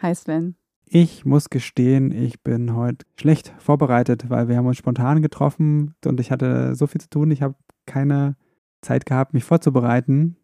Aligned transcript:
Hi 0.00 0.14
Sven. 0.14 0.54
Ich 0.86 1.24
muss 1.24 1.50
gestehen, 1.50 2.12
ich 2.12 2.40
bin 2.42 2.74
heute 2.76 3.04
schlecht 3.18 3.52
vorbereitet, 3.58 4.30
weil 4.30 4.48
wir 4.48 4.56
haben 4.56 4.66
uns 4.66 4.76
spontan 4.76 5.22
getroffen 5.22 5.94
und 6.04 6.20
ich 6.20 6.30
hatte 6.30 6.76
so 6.76 6.86
viel 6.86 7.00
zu 7.00 7.10
tun. 7.10 7.30
Ich 7.32 7.42
habe 7.42 7.56
keine 7.84 8.36
Zeit 8.80 9.04
gehabt, 9.04 9.34
mich 9.34 9.44
vorzubereiten. 9.44 10.36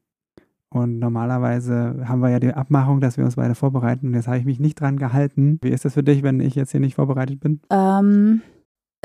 Und 0.70 0.98
normalerweise 0.98 2.02
haben 2.08 2.20
wir 2.20 2.30
ja 2.30 2.40
die 2.40 2.52
Abmachung, 2.52 3.00
dass 3.00 3.16
wir 3.16 3.24
uns 3.24 3.36
beide 3.36 3.54
vorbereiten. 3.54 4.08
Und 4.08 4.14
jetzt 4.14 4.26
habe 4.26 4.38
ich 4.38 4.44
mich 4.44 4.58
nicht 4.58 4.80
dran 4.80 4.96
gehalten. 4.96 5.60
Wie 5.62 5.70
ist 5.70 5.84
das 5.84 5.94
für 5.94 6.02
dich, 6.02 6.24
wenn 6.24 6.40
ich 6.40 6.56
jetzt 6.56 6.72
hier 6.72 6.80
nicht 6.80 6.96
vorbereitet 6.96 7.38
bin? 7.38 7.60
Ähm, 7.70 8.42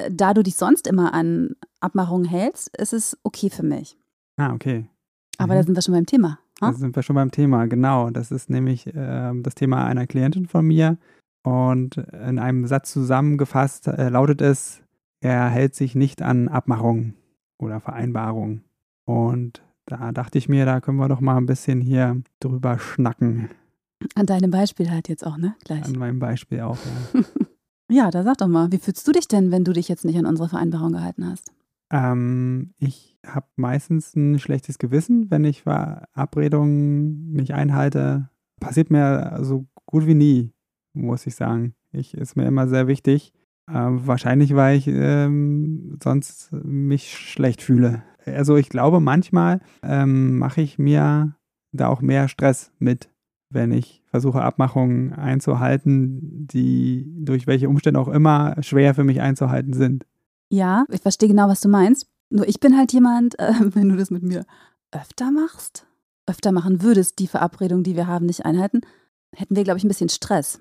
da 0.09 0.33
du 0.33 0.41
dich 0.41 0.55
sonst 0.55 0.87
immer 0.87 1.13
an 1.13 1.51
Abmachungen 1.79 2.27
hältst, 2.27 2.75
ist 2.75 2.93
es 2.93 3.19
okay 3.21 3.51
für 3.51 3.63
mich. 3.63 3.99
Ah, 4.37 4.51
okay. 4.53 4.89
Aber 5.37 5.53
mhm. 5.53 5.57
da 5.57 5.63
sind 5.63 5.75
wir 5.75 5.81
schon 5.83 5.93
beim 5.93 6.07
Thema. 6.07 6.39
Da 6.59 6.73
sind 6.73 6.95
wir 6.95 7.03
schon 7.03 7.15
beim 7.15 7.31
Thema, 7.31 7.65
genau. 7.67 8.09
Das 8.09 8.31
ist 8.31 8.49
nämlich 8.49 8.87
äh, 8.87 9.31
das 9.41 9.55
Thema 9.55 9.85
einer 9.85 10.07
Klientin 10.07 10.47
von 10.47 10.65
mir. 10.65 10.97
Und 11.43 11.97
in 11.97 12.37
einem 12.37 12.67
Satz 12.67 12.91
zusammengefasst 12.91 13.87
äh, 13.87 14.09
lautet 14.09 14.41
es, 14.41 14.81
er 15.21 15.49
hält 15.49 15.75
sich 15.75 15.95
nicht 15.95 16.21
an 16.21 16.47
Abmachungen 16.47 17.15
oder 17.57 17.79
Vereinbarungen. 17.79 18.63
Und 19.05 19.61
da 19.85 20.11
dachte 20.11 20.37
ich 20.37 20.49
mir, 20.49 20.65
da 20.65 20.81
können 20.81 20.97
wir 20.97 21.07
doch 21.07 21.21
mal 21.21 21.37
ein 21.37 21.45
bisschen 21.45 21.81
hier 21.81 22.21
drüber 22.39 22.77
schnacken. 22.77 23.49
An 24.15 24.25
deinem 24.25 24.51
Beispiel 24.51 24.91
halt 24.91 25.09
jetzt 25.09 25.25
auch, 25.25 25.37
ne? 25.37 25.55
Gleich. 25.65 25.83
An 25.85 25.93
meinem 25.93 26.19
Beispiel 26.19 26.61
auch, 26.61 26.77
ja. 27.13 27.21
ja, 28.03 28.11
da 28.11 28.23
sag 28.23 28.37
doch 28.37 28.47
mal, 28.47 28.71
wie 28.71 28.77
fühlst 28.77 29.07
du 29.07 29.11
dich 29.11 29.27
denn, 29.27 29.51
wenn 29.51 29.63
du 29.63 29.73
dich 29.73 29.89
jetzt 29.89 30.05
nicht 30.05 30.17
an 30.17 30.25
unsere 30.25 30.47
Vereinbarung 30.47 30.93
gehalten 30.93 31.25
hast? 31.25 31.51
Ähm, 31.91 32.73
ich 32.79 33.17
habe 33.25 33.47
meistens 33.55 34.15
ein 34.15 34.39
schlechtes 34.39 34.77
Gewissen, 34.77 35.29
wenn 35.31 35.43
ich 35.43 35.63
Verabredungen 35.63 37.31
nicht 37.31 37.53
einhalte. 37.53 38.29
Passiert 38.59 38.91
mir 38.91 39.39
so 39.41 39.67
gut 39.85 40.05
wie 40.05 40.13
nie, 40.13 40.51
muss 40.93 41.25
ich 41.27 41.35
sagen. 41.35 41.73
Ich 41.91 42.13
ist 42.13 42.35
mir 42.35 42.45
immer 42.45 42.67
sehr 42.67 42.87
wichtig. 42.87 43.33
Ähm, 43.71 44.05
wahrscheinlich, 44.05 44.55
weil 44.55 44.77
ich 44.77 44.87
ähm, 44.87 45.97
sonst 46.03 46.51
mich 46.51 47.17
schlecht 47.17 47.61
fühle. 47.61 48.03
Also 48.25 48.57
ich 48.57 48.69
glaube, 48.69 48.99
manchmal 48.99 49.61
ähm, 49.83 50.37
mache 50.37 50.61
ich 50.61 50.77
mir 50.79 51.35
da 51.71 51.87
auch 51.87 52.01
mehr 52.01 52.27
Stress 52.27 52.71
mit, 52.79 53.09
wenn 53.51 53.71
ich 53.71 54.03
versuche, 54.07 54.41
Abmachungen 54.41 55.13
einzuhalten, 55.13 56.47
die 56.47 57.05
durch 57.19 57.47
welche 57.47 57.69
Umstände 57.69 57.99
auch 57.99 58.07
immer 58.07 58.55
schwer 58.61 58.95
für 58.95 59.03
mich 59.03 59.21
einzuhalten 59.21 59.73
sind. 59.73 60.05
Ja, 60.49 60.85
ich 60.89 61.01
verstehe 61.01 61.29
genau, 61.29 61.47
was 61.47 61.61
du 61.61 61.69
meinst. 61.69 62.07
Nur 62.29 62.47
ich 62.47 62.59
bin 62.59 62.77
halt 62.77 62.91
jemand, 62.91 63.37
äh, 63.39 63.53
wenn 63.75 63.89
du 63.89 63.95
das 63.95 64.11
mit 64.11 64.23
mir 64.23 64.45
öfter 64.91 65.31
machst, 65.31 65.85
öfter 66.25 66.51
machen 66.51 66.81
würdest, 66.81 67.19
die 67.19 67.27
Verabredung, 67.27 67.83
die 67.83 67.95
wir 67.95 68.07
haben, 68.07 68.25
nicht 68.25 68.45
einhalten, 68.45 68.81
hätten 69.35 69.55
wir, 69.55 69.63
glaube 69.63 69.77
ich, 69.77 69.83
ein 69.83 69.89
bisschen 69.89 70.09
Stress. 70.09 70.59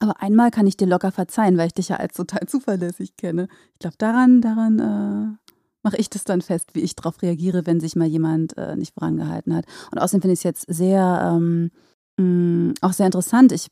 Aber 0.00 0.22
einmal 0.22 0.50
kann 0.50 0.66
ich 0.66 0.76
dir 0.76 0.86
locker 0.86 1.12
verzeihen, 1.12 1.56
weil 1.56 1.66
ich 1.66 1.74
dich 1.74 1.88
ja 1.88 1.96
als 1.96 2.14
total 2.14 2.46
zuverlässig 2.46 3.16
kenne. 3.16 3.48
Ich 3.74 3.80
glaube, 3.80 3.96
daran, 3.98 4.40
daran 4.40 4.78
äh, 4.78 5.50
mache 5.82 5.98
ich 5.98 6.10
das 6.10 6.24
dann 6.24 6.40
fest, 6.40 6.74
wie 6.74 6.80
ich 6.80 6.96
darauf 6.96 7.20
reagiere, 7.22 7.66
wenn 7.66 7.80
sich 7.80 7.94
mal 7.94 8.06
jemand 8.06 8.56
äh, 8.56 8.76
nicht 8.76 8.94
vorangehalten 8.94 9.54
hat. 9.54 9.66
Und 9.92 9.98
außerdem 9.98 10.22
finde 10.22 10.32
ich 10.32 10.40
es 10.40 10.44
jetzt 10.44 10.66
sehr, 10.68 11.20
ähm, 11.36 11.70
mh, 12.16 12.24
mm, 12.24 12.74
auch 12.80 12.92
sehr 12.92 13.06
interessant. 13.06 13.52
Ich, 13.52 13.68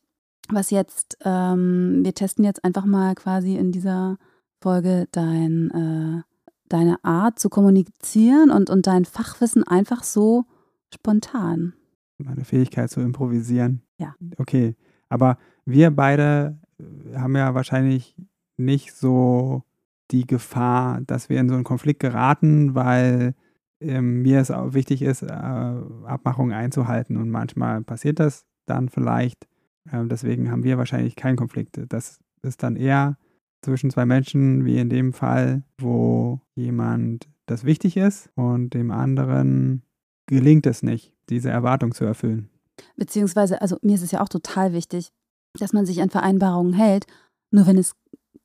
was 0.49 0.71
jetzt, 0.71 1.17
ähm, 1.25 2.01
wir 2.05 2.15
testen 2.15 2.45
jetzt 2.45 2.65
einfach 2.65 2.85
mal 2.85 3.15
quasi 3.15 3.57
in 3.57 3.73
dieser 3.73 4.19
Folge 4.63 5.09
dein, 5.13 5.71
äh, 5.71 6.23
deine 6.69 7.05
Art 7.05 7.39
zu 7.39 7.49
kommunizieren 7.49 8.51
und, 8.51 8.71
und 8.71 8.87
dein 8.87 9.05
Fachwissen 9.05 9.65
einfach 9.65 10.05
so 10.05 10.45
spontan. 10.95 11.75
Meine 12.19 12.45
Fähigkeit 12.45 12.91
zu 12.91 13.01
improvisieren. 13.01 13.83
Ja. 13.99 14.15
Okay. 14.39 14.77
Aber 15.09 15.37
wir 15.65 15.91
beide 15.91 16.59
haben 17.15 17.37
ja 17.37 17.55
wahrscheinlich 17.55 18.17
nicht 18.57 18.95
so 18.95 19.63
die 20.11 20.27
Gefahr, 20.27 21.01
dass 21.03 21.29
wir 21.29 21.41
in 21.41 21.49
so 21.49 21.55
einen 21.55 21.65
Konflikt 21.65 22.01
geraten, 22.01 22.75
weil 22.75 23.35
ähm, 23.81 24.23
mir 24.23 24.41
es 24.41 24.51
auch 24.51 24.75
wichtig 24.75 25.03
ist, 25.03 25.23
äh, 25.23 25.27
Abmachungen 25.27 26.53
einzuhalten. 26.53 27.17
Und 27.17 27.31
manchmal 27.31 27.83
passiert 27.83 28.21
das 28.21 28.47
dann 28.67 28.89
vielleicht. 28.89 29.47
Äh, 29.91 30.05
deswegen 30.07 30.51
haben 30.51 30.65
wir 30.65 30.79
wahrscheinlich 30.79 31.17
keinen 31.17 31.37
Konflikt. 31.37 31.81
Das 31.89 32.21
ist 32.43 32.63
dann 32.63 32.77
eher 32.77 33.17
zwischen 33.63 33.91
zwei 33.91 34.07
Menschen, 34.07 34.65
wie 34.65 34.79
in 34.79 34.91
dem 34.91 35.13
Fall, 35.13 35.63
wo 35.79 36.41
jemand 36.55 37.29
das 37.47 37.65
wichtig 37.65 37.97
ist 37.97 38.31
und 38.35 38.75
dem 38.75 38.91
anderen 38.91 39.83
gelingt 40.27 40.67
es 40.67 40.83
nicht, 40.83 41.15
diese 41.29 41.51
Erwartung 41.51 41.95
zu 41.95 42.05
erfüllen. 42.05 42.49
Beziehungsweise, 42.97 43.61
also 43.61 43.77
mir 43.83 43.95
ist 43.95 44.03
es 44.03 44.13
ja 44.13 44.21
auch 44.21 44.29
total 44.29 44.73
wichtig, 44.73 45.13
dass 45.59 45.73
man 45.73 45.87
sich 45.87 46.01
an 46.01 46.11
Vereinbarungen 46.11 46.73
hält. 46.73 47.07
Nur 47.51 47.67
wenn 47.67 47.79
es 47.79 47.95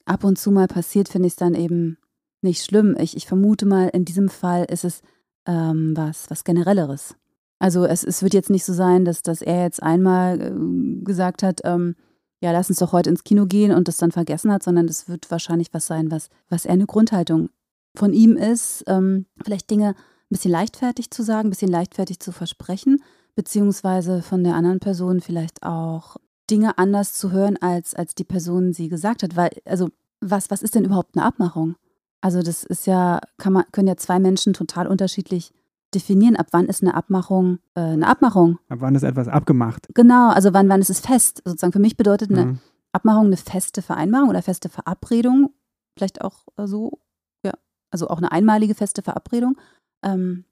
ab 0.06 0.24
und 0.24 0.38
zu 0.38 0.52
mal 0.52 0.68
passiert, 0.68 1.10
finde 1.10 1.28
ich 1.28 1.34
es 1.34 1.38
dann 1.38 1.54
eben 1.54 1.98
nicht 2.42 2.64
schlimm. 2.64 2.96
Ich, 3.00 3.16
ich 3.16 3.26
vermute 3.26 3.66
mal, 3.66 3.90
in 3.90 4.06
diesem 4.06 4.30
Fall 4.30 4.66
ist 4.66 4.84
es 4.84 5.02
ähm, 5.46 5.94
was, 5.96 6.30
was 6.30 6.44
Generelleres. 6.44 7.16
Also 7.60 7.86
es, 7.86 8.04
es 8.04 8.22
wird 8.22 8.34
jetzt 8.34 8.50
nicht 8.50 8.66
so 8.66 8.74
sein, 8.74 9.06
dass, 9.06 9.24
dass 9.24 9.42
er 9.42 9.64
jetzt 9.64 9.82
einmal 9.82 10.42
äh, 10.42 11.04
gesagt 11.04 11.42
hat, 11.42 11.62
ähm, 11.64 11.96
ja, 12.40 12.52
lass 12.52 12.70
uns 12.70 12.80
doch 12.80 12.92
heute 12.92 13.10
ins 13.10 13.24
Kino 13.24 13.46
gehen 13.46 13.72
und 13.72 13.88
das 13.88 13.98
dann 13.98 14.12
vergessen 14.12 14.52
hat, 14.52 14.64
sondern 14.64 14.88
es 14.88 15.10
wird 15.10 15.30
wahrscheinlich 15.32 15.74
was 15.74 15.88
sein, 15.88 16.12
was, 16.12 16.30
was 16.50 16.66
eher 16.66 16.74
eine 16.74 16.86
Grundhaltung 16.86 17.50
von 17.96 18.14
ihm 18.14 18.38
ist, 18.38 18.84
ähm, 18.88 19.26
vielleicht 19.44 19.70
Dinge 19.70 19.90
ein 19.90 19.96
bisschen 20.30 20.52
leichtfertig 20.52 21.10
zu 21.10 21.24
sagen, 21.24 21.48
ein 21.48 21.52
bisschen 21.52 21.72
leichtfertig 21.72 22.20
zu 22.20 22.32
versprechen, 22.32 23.02
beziehungsweise 23.36 24.22
von 24.22 24.44
der 24.44 24.56
anderen 24.56 24.80
Person 24.80 25.22
vielleicht 25.22 25.64
auch 25.64 26.18
Dinge 26.50 26.78
anders 26.78 27.14
zu 27.14 27.32
hören, 27.32 27.58
als, 27.58 27.94
als 27.94 28.16
die 28.16 28.24
Person 28.24 28.74
sie 28.74 28.88
gesagt 28.88 29.24
hat. 29.24 29.36
Weil, 29.36 29.52
also, 29.66 29.90
was, 30.22 30.50
was 30.50 30.62
ist 30.62 30.76
denn 30.76 30.86
überhaupt 30.86 31.16
eine 31.16 31.26
Abmachung? 31.26 31.76
Also, 32.22 32.42
das 32.42 32.64
ist 32.64 32.88
ja, 32.88 33.20
kann 33.38 33.54
man, 33.54 33.64
können 33.72 33.88
ja 33.88 33.98
zwei 33.98 34.20
Menschen 34.20 34.54
total 34.54 34.88
unterschiedlich 34.88 35.52
definieren, 35.94 36.36
ab 36.36 36.48
wann 36.52 36.66
ist 36.66 36.82
eine 36.82 36.94
Abmachung 36.94 37.60
äh, 37.76 37.82
eine 37.82 38.08
Abmachung. 38.08 38.60
Ab 38.70 38.80
wann 38.82 38.96
ist 38.96 39.04
etwas 39.04 39.28
abgemacht? 39.28 39.88
Genau, 39.94 40.30
also 40.30 40.54
wann, 40.54 40.70
wann 40.70 40.82
ist 40.82 40.90
es 40.90 41.00
fest? 41.00 41.42
Sozusagen 41.46 41.74
für 41.74 41.80
mich 41.80 41.98
bedeutet 41.98 42.32
eine 42.32 42.46
mhm. 42.46 42.60
Abmachung 42.92 43.28
eine 43.28 43.38
feste 43.38 43.82
Vereinbarung 43.82 44.30
oder 44.30 44.42
feste 44.42 44.70
Verabredung. 44.70 45.54
Vielleicht 45.96 46.22
auch 46.22 46.46
äh, 46.58 46.68
so, 46.68 47.00
ja, 47.44 47.54
also 47.92 48.10
auch 48.10 48.18
eine 48.18 48.32
einmalige 48.32 48.76
feste 48.76 49.02
Verabredung. 49.02 49.58
Ähm, 50.04 50.46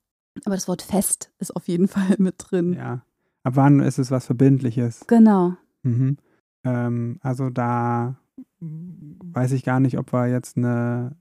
aber 0.46 0.56
das 0.56 0.68
Wort 0.68 0.82
fest 0.82 1.32
ist 1.40 1.56
auf 1.56 1.68
jeden 1.68 1.88
Fall 1.90 2.16
mit 2.18 2.36
drin. 2.38 2.74
Ja. 2.74 3.06
Ab 3.44 3.56
wann 3.56 3.80
ist 3.80 4.00
es 4.00 4.12
was 4.12 4.26
Verbindliches? 4.26 5.06
Genau. 5.08 5.54
Mhm. 5.84 6.18
Ähm, 6.64 7.20
also 7.22 7.50
da 7.50 8.18
weiß 8.60 9.52
ich 9.52 9.64
gar 9.64 9.80
nicht, 9.80 9.98
ob 10.00 10.14
wir 10.14 10.28
jetzt 10.28 10.58
eine 10.58 11.16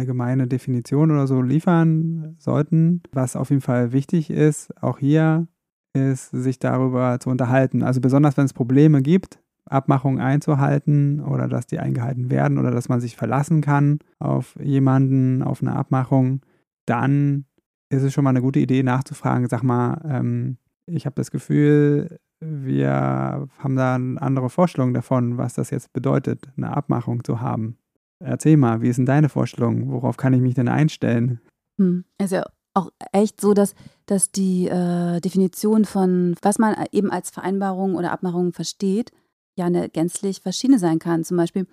allgemeine 0.00 0.48
Definition 0.48 1.10
oder 1.10 1.26
so 1.26 1.42
liefern 1.42 2.36
sollten. 2.38 3.02
Was 3.12 3.36
auf 3.36 3.50
jeden 3.50 3.62
Fall 3.62 3.92
wichtig 3.92 4.30
ist, 4.30 4.72
auch 4.82 4.98
hier, 4.98 5.46
ist, 5.92 6.30
sich 6.30 6.58
darüber 6.58 7.18
zu 7.20 7.30
unterhalten. 7.30 7.82
Also 7.82 8.00
besonders, 8.00 8.36
wenn 8.36 8.46
es 8.46 8.52
Probleme 8.52 9.02
gibt, 9.02 9.40
Abmachungen 9.66 10.20
einzuhalten 10.20 11.20
oder 11.20 11.48
dass 11.48 11.66
die 11.66 11.78
eingehalten 11.78 12.30
werden 12.30 12.58
oder 12.58 12.70
dass 12.70 12.88
man 12.88 13.00
sich 13.00 13.16
verlassen 13.16 13.60
kann 13.60 13.98
auf 14.18 14.56
jemanden, 14.62 15.42
auf 15.42 15.62
eine 15.62 15.76
Abmachung, 15.76 16.40
dann 16.86 17.44
ist 17.90 18.02
es 18.02 18.12
schon 18.12 18.24
mal 18.24 18.30
eine 18.30 18.40
gute 18.40 18.60
Idee 18.60 18.82
nachzufragen, 18.82 19.48
sag 19.48 19.62
mal, 19.62 20.00
ähm, 20.08 20.56
ich 20.86 21.06
habe 21.06 21.14
das 21.16 21.30
Gefühl, 21.30 22.18
wir 22.40 23.48
haben 23.58 23.76
da 23.76 23.94
andere 23.94 24.48
Vorstellung 24.48 24.94
davon, 24.94 25.36
was 25.36 25.54
das 25.54 25.70
jetzt 25.70 25.92
bedeutet, 25.92 26.48
eine 26.56 26.74
Abmachung 26.74 27.22
zu 27.22 27.40
haben. 27.40 27.76
Erzähl 28.20 28.56
mal, 28.56 28.82
wie 28.82 28.88
ist 28.88 28.96
denn 28.96 29.06
deine 29.06 29.28
Vorstellung? 29.28 29.90
Worauf 29.90 30.16
kann 30.16 30.34
ich 30.34 30.40
mich 30.40 30.54
denn 30.54 30.68
einstellen? 30.68 31.40
Hm. 31.78 32.04
Ist 32.18 32.32
ja 32.32 32.44
auch 32.74 32.90
echt 33.12 33.40
so, 33.40 33.54
dass, 33.54 33.74
dass 34.06 34.30
die 34.30 34.68
äh, 34.68 35.20
Definition 35.20 35.84
von, 35.84 36.36
was 36.42 36.58
man 36.58 36.76
eben 36.92 37.10
als 37.10 37.30
Vereinbarung 37.30 37.94
oder 37.94 38.12
Abmachung 38.12 38.52
versteht, 38.52 39.10
ja 39.56 39.66
eine 39.66 39.88
gänzlich 39.88 40.40
verschiedene 40.40 40.78
sein 40.78 40.98
kann. 40.98 41.24
Zum 41.24 41.36
Beispiel, 41.36 41.66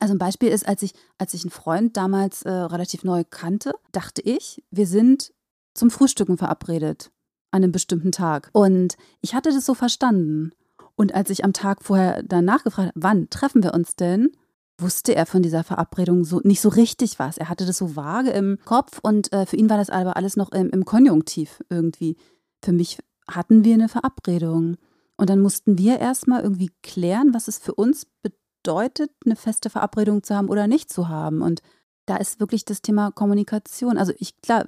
also 0.00 0.14
ein 0.14 0.18
Beispiel 0.18 0.48
ist, 0.48 0.66
als 0.66 0.82
ich, 0.82 0.92
als 1.18 1.34
ich 1.34 1.44
einen 1.44 1.50
Freund 1.50 1.96
damals 1.96 2.42
äh, 2.42 2.50
relativ 2.50 3.04
neu 3.04 3.22
kannte, 3.28 3.72
dachte 3.92 4.22
ich, 4.22 4.64
wir 4.70 4.86
sind 4.86 5.32
zum 5.74 5.90
Frühstücken 5.90 6.36
verabredet 6.36 7.10
an 7.52 7.62
einem 7.62 7.72
bestimmten 7.72 8.12
Tag. 8.12 8.50
Und 8.52 8.96
ich 9.20 9.34
hatte 9.34 9.50
das 9.50 9.66
so 9.66 9.74
verstanden. 9.74 10.52
Und 10.96 11.14
als 11.14 11.30
ich 11.30 11.44
am 11.44 11.52
Tag 11.52 11.82
vorher 11.82 12.22
danach 12.22 12.64
gefragt 12.64 12.88
habe, 12.88 13.00
wann 13.02 13.30
treffen 13.30 13.62
wir 13.62 13.74
uns 13.74 13.96
denn, 13.96 14.32
wusste 14.80 15.14
er 15.14 15.26
von 15.26 15.42
dieser 15.42 15.64
Verabredung 15.64 16.24
so 16.24 16.40
nicht 16.44 16.60
so 16.60 16.68
richtig 16.68 17.18
was. 17.18 17.38
Er 17.38 17.48
hatte 17.48 17.66
das 17.66 17.78
so 17.78 17.96
vage 17.96 18.30
im 18.30 18.58
Kopf 18.64 19.00
und 19.02 19.32
äh, 19.32 19.46
für 19.46 19.56
ihn 19.56 19.70
war 19.70 19.76
das 19.76 19.90
aber 19.90 20.16
alles 20.16 20.36
noch 20.36 20.52
im, 20.52 20.70
im 20.70 20.84
Konjunktiv 20.84 21.62
irgendwie. 21.68 22.16
Für 22.62 22.72
mich 22.72 22.98
hatten 23.28 23.64
wir 23.64 23.74
eine 23.74 23.88
Verabredung. 23.88 24.76
Und 25.16 25.28
dann 25.28 25.40
mussten 25.40 25.76
wir 25.76 25.98
erstmal 25.98 26.42
irgendwie 26.42 26.70
klären, 26.82 27.34
was 27.34 27.46
es 27.46 27.58
für 27.58 27.74
uns 27.74 28.06
bedeutet, 28.22 29.10
eine 29.24 29.36
feste 29.36 29.68
Verabredung 29.68 30.22
zu 30.22 30.34
haben 30.34 30.48
oder 30.48 30.66
nicht 30.66 30.90
zu 30.90 31.08
haben. 31.08 31.42
Und 31.42 31.60
da 32.06 32.16
ist 32.16 32.40
wirklich 32.40 32.64
das 32.64 32.82
Thema 32.82 33.10
Kommunikation. 33.10 33.98
Also 33.98 34.12
ich, 34.18 34.40
klar, 34.40 34.64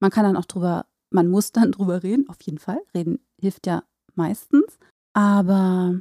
man 0.00 0.10
kann 0.10 0.24
dann 0.24 0.36
auch 0.36 0.44
drüber, 0.44 0.86
man 1.10 1.28
muss 1.28 1.52
dann 1.52 1.72
drüber 1.72 2.02
reden, 2.02 2.28
auf 2.28 2.40
jeden 2.42 2.58
Fall. 2.58 2.80
Reden 2.94 3.20
hilft 3.38 3.66
ja 3.66 3.84
meistens. 4.14 4.78
Aber 5.12 6.00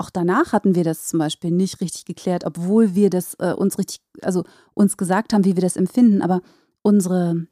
auch 0.00 0.10
danach 0.10 0.52
hatten 0.52 0.74
wir 0.74 0.82
das 0.82 1.06
zum 1.06 1.18
Beispiel 1.18 1.50
nicht 1.50 1.80
richtig 1.80 2.06
geklärt, 2.06 2.44
obwohl 2.44 2.94
wir 2.94 3.10
das 3.10 3.34
äh, 3.34 3.52
uns 3.52 3.78
richtig, 3.78 4.00
also 4.22 4.44
uns 4.74 4.96
gesagt 4.96 5.32
haben, 5.32 5.44
wie 5.44 5.56
wir 5.56 5.62
das 5.62 5.76
empfinden. 5.76 6.22
Aber 6.22 6.40
unsere 6.82 7.46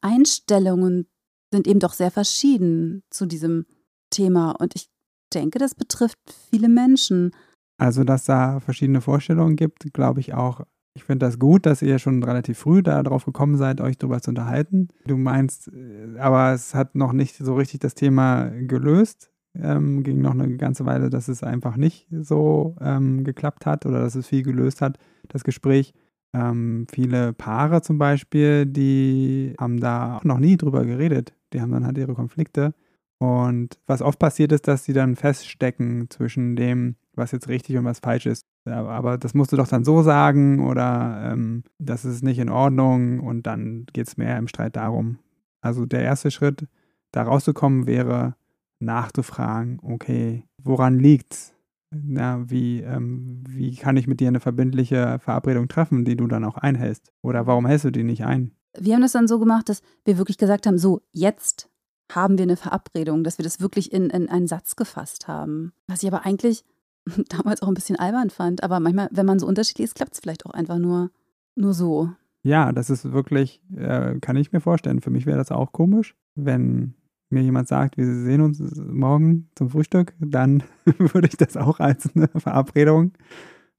Einstellungen 0.00 1.06
sind 1.52 1.66
eben 1.66 1.80
doch 1.80 1.92
sehr 1.92 2.10
verschieden 2.10 3.02
zu 3.10 3.26
diesem 3.26 3.66
Thema. 4.10 4.52
Und 4.52 4.74
ich 4.74 4.88
denke, 5.34 5.58
das 5.58 5.74
betrifft 5.74 6.18
viele 6.50 6.68
Menschen. 6.68 7.32
Also, 7.78 8.04
dass 8.04 8.24
da 8.24 8.60
verschiedene 8.60 9.00
Vorstellungen 9.00 9.56
gibt, 9.56 9.92
glaube 9.92 10.20
ich 10.20 10.32
auch. 10.32 10.62
Ich 10.94 11.04
finde 11.04 11.26
das 11.26 11.38
gut, 11.38 11.66
dass 11.66 11.82
ihr 11.82 11.98
schon 11.98 12.22
relativ 12.22 12.58
früh 12.58 12.82
darauf 12.82 13.24
gekommen 13.24 13.56
seid, 13.56 13.80
euch 13.80 13.98
darüber 13.98 14.20
zu 14.20 14.30
unterhalten. 14.30 14.88
Du 15.06 15.16
meinst, 15.16 15.68
äh, 15.68 16.18
aber 16.18 16.52
es 16.52 16.74
hat 16.74 16.94
noch 16.94 17.12
nicht 17.12 17.36
so 17.36 17.54
richtig 17.54 17.80
das 17.80 17.94
Thema 17.94 18.50
gelöst. 18.50 19.31
Ähm, 19.54 20.02
ging 20.02 20.20
noch 20.20 20.32
eine 20.32 20.56
ganze 20.56 20.86
Weile, 20.86 21.10
dass 21.10 21.28
es 21.28 21.42
einfach 21.42 21.76
nicht 21.76 22.06
so 22.10 22.76
ähm, 22.80 23.22
geklappt 23.24 23.66
hat 23.66 23.84
oder 23.84 24.00
dass 24.00 24.14
es 24.14 24.26
viel 24.26 24.42
gelöst 24.42 24.80
hat, 24.80 24.98
das 25.28 25.44
Gespräch. 25.44 25.92
Ähm, 26.34 26.86
viele 26.90 27.34
Paare 27.34 27.82
zum 27.82 27.98
Beispiel, 27.98 28.64
die 28.64 29.54
haben 29.60 29.80
da 29.80 30.16
auch 30.16 30.24
noch 30.24 30.38
nie 30.38 30.56
drüber 30.56 30.84
geredet. 30.84 31.34
Die 31.52 31.60
haben 31.60 31.72
dann 31.72 31.84
halt 31.84 31.98
ihre 31.98 32.14
Konflikte. 32.14 32.74
Und 33.18 33.78
was 33.86 34.02
oft 34.02 34.18
passiert 34.18 34.52
ist, 34.52 34.66
dass 34.66 34.84
sie 34.84 34.94
dann 34.94 35.14
feststecken 35.14 36.08
zwischen 36.10 36.56
dem, 36.56 36.96
was 37.14 37.30
jetzt 37.30 37.48
richtig 37.48 37.76
und 37.76 37.84
was 37.84 38.00
falsch 38.00 38.26
ist. 38.26 38.46
Aber 38.64 39.18
das 39.18 39.34
musst 39.34 39.52
du 39.52 39.56
doch 39.56 39.68
dann 39.68 39.84
so 39.84 40.02
sagen 40.02 40.66
oder 40.66 41.30
ähm, 41.32 41.64
das 41.78 42.04
ist 42.04 42.22
nicht 42.22 42.38
in 42.38 42.48
Ordnung 42.48 43.20
und 43.20 43.46
dann 43.46 43.86
geht 43.92 44.08
es 44.08 44.16
mehr 44.16 44.38
im 44.38 44.48
Streit 44.48 44.76
darum. 44.76 45.18
Also 45.60 45.86
der 45.86 46.02
erste 46.02 46.30
Schritt, 46.30 46.66
da 47.12 47.22
rauszukommen, 47.22 47.86
wäre 47.86 48.34
nachzufragen, 48.82 49.78
okay, 49.82 50.44
woran 50.58 50.98
liegt's? 50.98 51.54
Na, 51.94 52.48
wie, 52.48 52.80
ähm, 52.80 53.44
wie 53.46 53.76
kann 53.76 53.96
ich 53.96 54.06
mit 54.06 54.20
dir 54.20 54.28
eine 54.28 54.40
verbindliche 54.40 55.18
Verabredung 55.18 55.68
treffen, 55.68 56.04
die 56.04 56.16
du 56.16 56.26
dann 56.26 56.44
auch 56.44 56.56
einhältst? 56.56 57.12
Oder 57.22 57.46
warum 57.46 57.66
hältst 57.66 57.84
du 57.84 57.90
die 57.90 58.02
nicht 58.02 58.24
ein? 58.24 58.52
Wir 58.78 58.94
haben 58.94 59.02
das 59.02 59.12
dann 59.12 59.28
so 59.28 59.38
gemacht, 59.38 59.68
dass 59.68 59.82
wir 60.04 60.16
wirklich 60.16 60.38
gesagt 60.38 60.66
haben, 60.66 60.78
so, 60.78 61.02
jetzt 61.12 61.68
haben 62.10 62.38
wir 62.38 62.44
eine 62.44 62.56
Verabredung, 62.56 63.24
dass 63.24 63.38
wir 63.38 63.42
das 63.42 63.60
wirklich 63.60 63.92
in, 63.92 64.08
in 64.08 64.28
einen 64.28 64.46
Satz 64.46 64.76
gefasst 64.76 65.28
haben. 65.28 65.72
Was 65.86 66.02
ich 66.02 66.08
aber 66.08 66.24
eigentlich 66.24 66.64
damals 67.28 67.62
auch 67.62 67.68
ein 67.68 67.74
bisschen 67.74 67.98
albern 67.98 68.30
fand. 68.30 68.62
Aber 68.62 68.80
manchmal, 68.80 69.08
wenn 69.12 69.26
man 69.26 69.38
so 69.38 69.46
unterschiedlich 69.46 69.86
ist, 69.86 69.94
klappt 69.94 70.14
es 70.14 70.20
vielleicht 70.20 70.46
auch 70.46 70.52
einfach 70.52 70.78
nur, 70.78 71.10
nur 71.54 71.74
so. 71.74 72.10
Ja, 72.42 72.72
das 72.72 72.90
ist 72.90 73.12
wirklich, 73.12 73.62
äh, 73.76 74.18
kann 74.20 74.36
ich 74.36 74.52
mir 74.52 74.60
vorstellen. 74.60 75.00
Für 75.00 75.10
mich 75.10 75.26
wäre 75.26 75.38
das 75.38 75.52
auch 75.52 75.72
komisch, 75.72 76.16
wenn 76.34 76.94
mir 77.32 77.42
jemand 77.42 77.68
sagt, 77.68 77.96
wir 77.96 78.06
sehen 78.06 78.40
uns 78.40 78.60
morgen 78.76 79.48
zum 79.54 79.70
Frühstück, 79.70 80.14
dann 80.20 80.62
würde 80.98 81.28
ich 81.28 81.36
das 81.36 81.56
auch 81.56 81.80
als 81.80 82.10
eine 82.14 82.28
Verabredung 82.28 83.12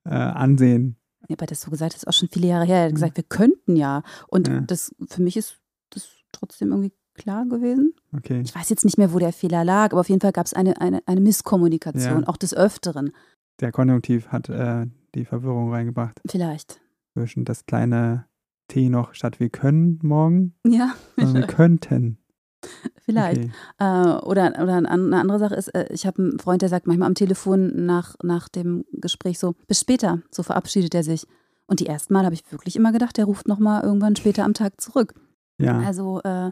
äh, 0.06 0.10
ansehen. 0.10 0.98
Ja, 1.30 1.36
aber 1.38 1.46
das 1.46 1.62
so 1.62 1.72
gesagt, 1.72 1.94
das 1.94 2.04
ist 2.04 2.08
auch 2.08 2.14
schon 2.14 2.30
viele 2.30 2.48
Jahre 2.48 2.66
her. 2.66 2.78
Er 2.80 2.86
hat 2.86 2.96
gesagt, 2.96 3.18
wir 3.18 3.24
könnten 3.24 3.76
ja. 3.76 4.04
Und 4.28 4.48
ja. 4.48 4.60
das 4.62 4.94
für 5.08 5.22
mich 5.22 5.38
ist 5.38 5.60
das 5.90 6.10
trotzdem 6.32 6.72
irgendwie 6.72 6.92
klar 7.14 7.46
gewesen. 7.46 7.94
Okay. 8.16 8.42
Ich 8.42 8.54
weiß 8.54 8.70
jetzt 8.70 8.84
nicht 8.84 8.98
mehr, 8.98 9.14
wo 9.14 9.20
der 9.20 9.32
Fehler 9.32 9.64
lag, 9.64 9.92
aber 9.92 10.02
auf 10.02 10.10
jeden 10.10 10.22
Fall 10.22 10.32
gab 10.32 10.46
es 10.46 10.54
eine, 10.54 10.82
eine, 10.82 11.02
eine 11.06 11.22
Misskommunikation, 11.22 12.22
ja. 12.22 12.28
auch 12.28 12.38
des 12.38 12.54
Öfteren. 12.54 13.12
Der 13.62 13.72
Konjunktiv 13.72 14.28
hat 14.30 14.50
äh, 14.50 14.88
die 15.16 15.26
Verwirrung 15.26 15.72
reingebracht. 15.72 16.20
Vielleicht. 16.26 16.82
Zwischen 17.14 17.46
das 17.46 17.66
kleine 17.66 18.26
T 18.68 18.90
noch 18.90 19.14
statt 19.14 19.40
wir 19.40 19.50
können 19.50 20.00
morgen. 20.02 20.56
Ja. 20.68 20.96
wir 21.16 21.42
könnten. 21.48 22.18
Vielleicht. 23.06 23.44
Okay. 23.44 23.52
Äh, 23.80 24.26
oder, 24.26 24.54
oder 24.62 24.76
eine 24.76 24.90
andere 24.90 25.40
Sache 25.40 25.56
ist, 25.56 25.70
äh, 25.70 25.88
ich 25.92 26.06
habe 26.06 26.22
einen 26.22 26.40
Freund, 26.40 26.62
der 26.62 26.70
sagt 26.70 26.88
manchmal 26.88 27.08
am 27.08 27.16
Telefon 27.16 27.86
nach, 27.86 28.16
nach 28.24 28.50
dem 28.50 28.86
Gespräch 28.94 29.40
so, 29.40 29.56
bis 29.68 29.80
später, 29.80 30.22
so 30.32 30.44
verabschiedet 30.44 30.96
er 30.96 31.04
sich. 31.04 31.28
Und 31.66 31.80
die 31.80 31.88
ersten 31.88 32.14
Mal 32.14 32.26
habe 32.26 32.36
ich 32.36 32.50
wirklich 32.52 32.76
immer 32.76 32.92
gedacht, 32.92 33.18
der 33.18 33.26
ruft 33.26 33.48
nochmal 33.48 33.84
irgendwann 33.84 34.16
später 34.16 34.44
am 34.44 34.54
Tag 34.54 34.80
zurück. 34.82 35.14
Ja. 35.58 35.80
Also 35.80 36.22
äh, 36.24 36.52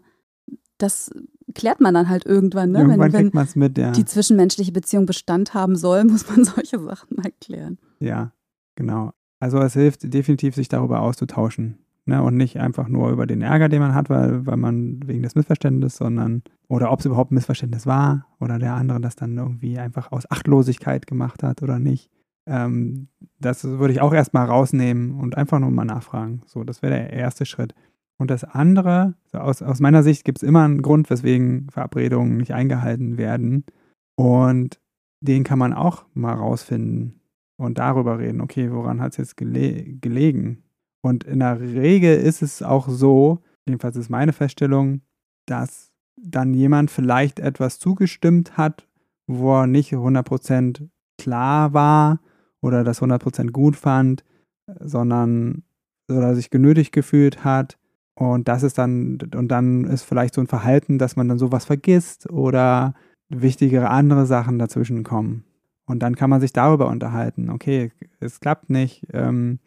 das 0.78 1.12
klärt 1.54 1.81
man 1.81 1.94
dann 1.94 2.10
halt 2.10 2.25
irgendwann. 2.25 2.72
Ne? 2.72 2.80
Irgendwann 2.80 3.13
wenn, 3.13 3.34
wenn 3.34 3.48
mit, 3.56 3.78
ja. 3.78 3.92
die 3.92 4.06
zwischenmenschliche 4.06 4.72
Beziehung 4.72 5.06
Bestand 5.06 5.54
haben 5.54 5.75
soll, 5.75 6.04
muss 6.06 6.30
man 6.30 6.44
solche 6.44 6.80
Sachen 6.80 7.16
mal 7.16 7.31
klären. 7.40 7.78
Ja, 8.00 8.34
genau. 8.75 9.12
Also 9.40 9.60
es 9.60 9.74
hilft 9.74 10.13
definitiv, 10.13 10.56
sich 10.56 10.69
darüber 10.69 11.02
auszutauschen. 11.02 11.81
Ne? 12.06 12.21
Und 12.21 12.36
nicht 12.36 12.59
einfach 12.59 12.88
nur 12.88 13.12
über 13.12 13.27
den 13.27 13.42
Ärger, 13.42 13.69
den 13.69 13.81
man 13.81 13.94
hat, 13.94 14.09
weil, 14.09 14.45
weil 14.45 14.57
man 14.57 15.00
wegen 15.06 15.21
des 15.21 15.36
Missverständnisses, 15.36 15.98
sondern 15.98 16.44
oder 16.68 16.92
ob 16.92 17.00
es 17.00 17.06
überhaupt 17.06 17.31
ein 17.31 17.36
Missverständnis 17.36 17.86
war 17.86 18.25
oder 18.39 18.57
der 18.57 18.74
andere 18.74 19.00
das 19.00 19.15
dann 19.15 19.38
irgendwie 19.38 19.77
einfach 19.77 20.12
aus 20.12 20.30
Achtlosigkeit 20.30 21.06
gemacht 21.06 21.44
hat 21.44 21.62
oder 21.62 21.80
nicht. 21.80 22.09
Ähm, 22.48 23.07
das 23.39 23.63
würde 23.63 23.94
ich 23.94 24.01
auch 24.01 24.13
erstmal 24.13 24.48
rausnehmen 24.48 25.19
und 25.19 25.38
einfach 25.38 25.59
nur 25.59 25.69
mal 25.69 25.86
nachfragen. 25.86 26.42
So, 26.45 26.63
das 26.63 26.81
wäre 26.81 26.94
der 26.94 27.13
erste 27.13 27.45
Schritt. 27.45 27.75
Und 28.18 28.30
das 28.30 28.44
andere, 28.44 29.15
aus, 29.31 29.62
aus 29.62 29.80
meiner 29.80 30.03
Sicht 30.03 30.25
gibt 30.25 30.39
es 30.39 30.44
immer 30.44 30.63
einen 30.63 30.81
Grund, 30.81 31.09
weswegen 31.09 31.69
Verabredungen 31.71 32.38
nicht 32.38 32.53
eingehalten 32.53 33.18
werden. 33.18 33.65
Und 34.15 34.80
den 35.21 35.44
kann 35.44 35.59
man 35.59 35.74
auch 35.74 36.06
mal 36.13 36.33
rausfinden 36.33 37.19
und 37.57 37.77
darüber 37.77 38.19
reden. 38.19 38.42
Okay, 38.42 38.71
woran 38.71 39.01
hat 39.01 39.13
es 39.13 39.18
jetzt 39.18 39.38
gele 39.38 39.83
gelegen? 40.01 40.63
Und 41.01 41.24
in 41.24 41.39
der 41.39 41.59
Regel 41.59 42.15
ist 42.18 42.42
es 42.42 42.62
auch 42.62 42.88
so, 42.88 43.39
jedenfalls 43.65 43.95
ist 43.95 44.09
meine 44.09 44.33
Feststellung, 44.33 45.01
dass 45.45 45.92
dann 46.15 46.53
jemand 46.53 46.92
vielleicht 46.92 47.39
etwas 47.39 47.80
zugestimmt 47.80 48.57
hat, 48.57 48.88
wo 49.27 49.62
er 49.62 49.68
nicht 49.68 49.94
100% 49.94 50.89
klar 51.18 51.74
war 51.74 52.20
oder 52.62 52.84
das 52.84 53.01
100% 53.01 53.51
gut 53.51 53.75
fand, 53.75 54.24
sondern 54.79 55.63
oder 56.10 56.36
sich 56.36 56.50
genötigt 56.50 56.91
gefühlt 56.91 57.43
hat, 57.43 57.77
und 58.22 58.48
das 58.48 58.62
ist 58.62 58.77
dann, 58.77 59.17
und 59.34 59.48
dann 59.48 59.86
ist 59.86 60.03
vielleicht 60.03 60.36
so 60.36 60.41
ein 60.41 60.48
Verhalten, 60.48 61.00
dass 61.00 61.15
man 61.15 61.27
dann 61.27 61.39
sowas 61.39 61.65
vergisst 61.65 62.29
oder 62.29 62.93
wichtigere 63.29 63.89
andere 63.89 64.27
Sachen 64.27 64.60
dazwischen 64.60 65.03
kommen. 65.03 65.43
Und 65.86 66.03
dann 66.03 66.15
kann 66.15 66.29
man 66.29 66.39
sich 66.39 66.53
darüber 66.53 66.88
unterhalten. 66.88 67.50
Okay, 67.50 67.91
es 68.20 68.39
klappt 68.39 68.70
nicht. 68.70 69.08
Ähm, 69.12 69.60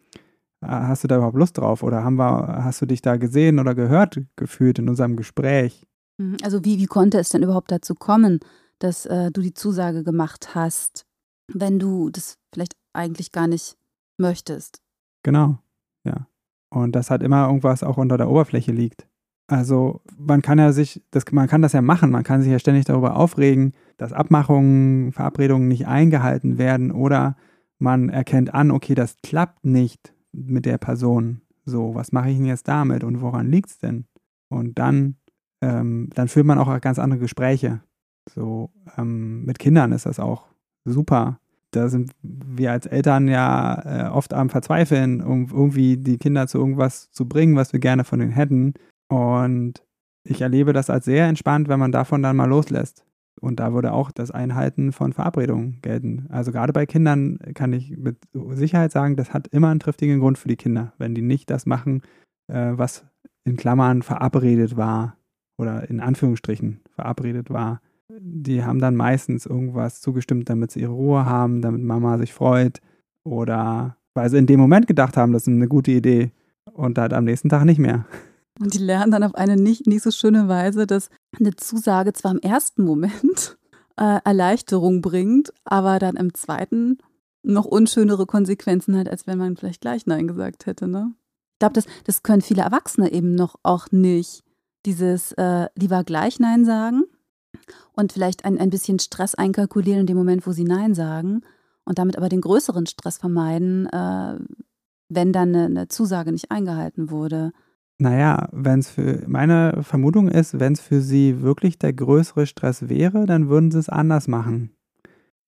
hast 0.61 1.03
du 1.03 1.07
da 1.07 1.17
überhaupt 1.17 1.37
Lust 1.37 1.57
drauf? 1.57 1.83
Oder 1.83 2.03
haben 2.03 2.15
wir, 2.15 2.63
hast 2.63 2.81
du 2.81 2.85
dich 2.85 3.01
da 3.01 3.17
gesehen 3.17 3.59
oder 3.59 3.75
gehört 3.75 4.21
gefühlt 4.35 4.79
in 4.79 4.89
unserem 4.89 5.15
Gespräch? 5.15 5.85
Mhm, 6.17 6.37
also 6.43 6.63
wie, 6.63 6.79
wie 6.79 6.85
konnte 6.85 7.19
es 7.19 7.29
denn 7.29 7.43
überhaupt 7.43 7.71
dazu 7.71 7.95
kommen, 7.95 8.39
dass 8.79 9.05
äh, 9.05 9.31
du 9.31 9.41
die 9.41 9.53
Zusage 9.53 10.03
gemacht 10.03 10.55
hast, 10.55 11.05
wenn 11.51 11.79
du 11.79 12.09
das 12.09 12.37
vielleicht 12.53 12.75
eigentlich 12.93 13.31
gar 13.31 13.47
nicht 13.47 13.77
möchtest? 14.17 14.81
Genau, 15.23 15.59
ja. 16.03 16.27
Und 16.69 16.93
das 16.95 17.09
hat 17.09 17.23
immer 17.23 17.47
irgendwas 17.47 17.83
auch 17.83 17.97
unter 17.97 18.17
der 18.17 18.29
Oberfläche 18.29 18.71
liegt. 18.71 19.07
Also 19.47 20.01
man 20.17 20.41
kann 20.41 20.57
ja 20.57 20.71
sich, 20.71 21.03
das, 21.11 21.23
man 21.31 21.47
kann 21.47 21.61
das 21.61 21.73
ja 21.73 21.81
machen, 21.81 22.09
man 22.09 22.23
kann 22.23 22.41
sich 22.41 22.51
ja 22.51 22.57
ständig 22.57 22.85
darüber 22.85 23.15
aufregen, 23.15 23.73
dass 23.97 24.11
Abmachungen, 24.11 25.11
Verabredungen 25.11 25.67
nicht 25.67 25.87
eingehalten 25.87 26.57
werden 26.57 26.91
oder 26.91 27.37
man 27.77 28.09
erkennt 28.09 28.53
an, 28.53 28.71
okay, 28.71 28.95
das 28.95 29.17
klappt 29.21 29.63
nicht 29.65 30.14
mit 30.35 30.65
der 30.65 30.77
Person. 30.77 31.41
So, 31.65 31.95
was 31.95 32.11
mache 32.11 32.29
ich 32.29 32.37
denn 32.37 32.45
jetzt 32.45 32.67
damit 32.67 33.03
und 33.03 33.21
woran 33.21 33.49
liegt 33.49 33.69
es 33.69 33.77
denn? 33.79 34.05
Und 34.49 34.77
dann, 34.77 35.15
ähm, 35.61 36.09
dann 36.13 36.27
führt 36.27 36.45
man 36.45 36.59
auch 36.59 36.79
ganz 36.81 36.99
andere 36.99 37.19
Gespräche. 37.19 37.81
So, 38.29 38.71
ähm, 38.97 39.45
mit 39.45 39.59
Kindern 39.59 39.91
ist 39.91 40.05
das 40.05 40.19
auch 40.19 40.47
super, 40.83 41.39
da 41.75 41.89
sind 41.89 42.11
wir 42.21 42.71
als 42.71 42.85
Eltern 42.85 43.27
ja 43.27 44.07
äh, 44.07 44.09
oft 44.09 44.33
am 44.33 44.49
Verzweifeln, 44.49 45.21
um 45.21 45.49
irgendwie 45.51 45.97
die 45.97 46.17
Kinder 46.17 46.47
zu 46.47 46.57
irgendwas 46.57 47.11
zu 47.11 47.27
bringen, 47.27 47.55
was 47.55 47.73
wir 47.73 47.79
gerne 47.79 48.03
von 48.03 48.21
ihnen 48.21 48.31
hätten. 48.31 48.73
Und 49.09 49.83
ich 50.23 50.41
erlebe 50.41 50.73
das 50.73 50.89
als 50.89 51.05
sehr 51.05 51.27
entspannt, 51.27 51.67
wenn 51.67 51.79
man 51.79 51.91
davon 51.91 52.23
dann 52.23 52.35
mal 52.35 52.45
loslässt. 52.45 53.05
Und 53.41 53.59
da 53.59 53.73
würde 53.73 53.93
auch 53.93 54.11
das 54.11 54.31
Einhalten 54.31 54.91
von 54.91 55.13
Verabredungen 55.13 55.79
gelten. 55.81 56.27
Also 56.29 56.51
gerade 56.51 56.73
bei 56.73 56.85
Kindern 56.85 57.39
kann 57.53 57.73
ich 57.73 57.97
mit 57.97 58.17
Sicherheit 58.33 58.91
sagen, 58.91 59.15
das 59.15 59.33
hat 59.33 59.47
immer 59.47 59.69
einen 59.69 59.79
triftigen 59.79 60.19
Grund 60.19 60.37
für 60.37 60.47
die 60.47 60.55
Kinder, 60.55 60.93
wenn 60.97 61.15
die 61.15 61.21
nicht 61.21 61.49
das 61.49 61.65
machen, 61.65 62.01
äh, 62.47 62.71
was 62.75 63.05
in 63.43 63.57
Klammern 63.57 64.01
verabredet 64.01 64.77
war 64.77 65.17
oder 65.57 65.89
in 65.89 65.99
Anführungsstrichen 65.99 66.81
verabredet 66.89 67.49
war. 67.49 67.81
die 68.17 68.63
haben 68.63 68.79
dann 68.79 68.95
meistens 68.95 69.47
irgendwas 69.47 69.99
zugestimmt, 69.99 70.49
damit 70.49 70.71
sie 70.71 70.81
ihre 70.81 70.93
Ruhe 70.93 71.25
haben, 71.25 71.61
damit 71.61 71.81
Mama 71.81 72.17
sich 72.19 72.33
freut 72.33 72.79
oder 73.23 73.97
weil 74.13 74.29
sie 74.29 74.37
in 74.37 74.45
dem 74.45 74.59
Moment 74.59 74.87
gedacht 74.87 75.17
haben, 75.17 75.33
das 75.33 75.43
ist 75.43 75.47
eine 75.49 75.67
gute 75.67 75.91
Idee 75.91 76.31
und 76.73 76.97
dann 76.97 77.13
am 77.13 77.25
nächsten 77.25 77.49
Tag 77.49 77.65
nicht 77.65 77.79
mehr. 77.79 78.05
Und 78.59 78.73
die 78.73 78.79
lernen 78.79 79.11
dann 79.11 79.23
auf 79.23 79.35
eine 79.35 79.57
nicht, 79.57 79.85
nicht 79.85 80.03
so 80.03 80.11
schöne 80.11 80.47
Weise, 80.47 80.87
dass 80.87 81.09
eine 81.39 81.55
Zusage 81.55 82.13
zwar 82.13 82.31
im 82.31 82.39
ersten 82.39 82.83
Moment 82.83 83.57
äh, 83.97 84.19
Erleichterung 84.23 85.01
bringt, 85.01 85.53
aber 85.63 85.99
dann 85.99 86.15
im 86.15 86.33
zweiten 86.33 86.97
noch 87.43 87.65
unschönere 87.65 88.25
Konsequenzen 88.25 88.97
hat, 88.97 89.07
als 89.07 89.27
wenn 89.27 89.37
man 89.37 89.55
vielleicht 89.55 89.81
gleich 89.81 90.05
Nein 90.07 90.27
gesagt 90.27 90.65
hätte. 90.65 90.87
Ne? 90.87 91.13
Ich 91.53 91.59
glaube, 91.59 91.73
das, 91.73 91.85
das 92.03 92.23
können 92.23 92.41
viele 92.41 92.63
Erwachsene 92.63 93.11
eben 93.11 93.35
noch 93.35 93.55
auch 93.63 93.91
nicht. 93.91 94.43
Dieses 94.85 95.31
äh, 95.33 95.67
lieber 95.75 96.03
gleich 96.03 96.39
Nein 96.39 96.65
sagen 96.65 97.03
und 97.93 98.13
vielleicht 98.13 98.45
ein, 98.45 98.59
ein 98.59 98.69
bisschen 98.69 98.99
Stress 98.99 99.35
einkalkulieren 99.35 100.01
in 100.01 100.07
dem 100.07 100.17
Moment, 100.17 100.45
wo 100.45 100.51
sie 100.51 100.63
Nein 100.63 100.93
sagen 100.93 101.41
und 101.85 101.97
damit 101.97 102.17
aber 102.17 102.29
den 102.29 102.41
größeren 102.41 102.85
Stress 102.87 103.17
vermeiden, 103.17 103.87
äh, 103.87 104.37
wenn 105.09 105.31
dann 105.31 105.55
eine, 105.55 105.65
eine 105.65 105.87
Zusage 105.87 106.31
nicht 106.31 106.51
eingehalten 106.51 107.09
wurde. 107.09 107.51
Naja, 107.97 108.49
wenn 108.51 108.79
es 108.79 108.89
für, 108.89 109.23
meine 109.27 109.81
Vermutung 109.81 110.27
ist, 110.27 110.59
wenn 110.59 110.73
es 110.73 110.81
für 110.81 111.01
sie 111.01 111.41
wirklich 111.41 111.79
der 111.79 111.93
größere 111.93 112.45
Stress 112.45 112.89
wäre, 112.89 113.25
dann 113.25 113.47
würden 113.47 113.71
sie 113.71 113.79
es 113.79 113.89
anders 113.89 114.27
machen. 114.27 114.75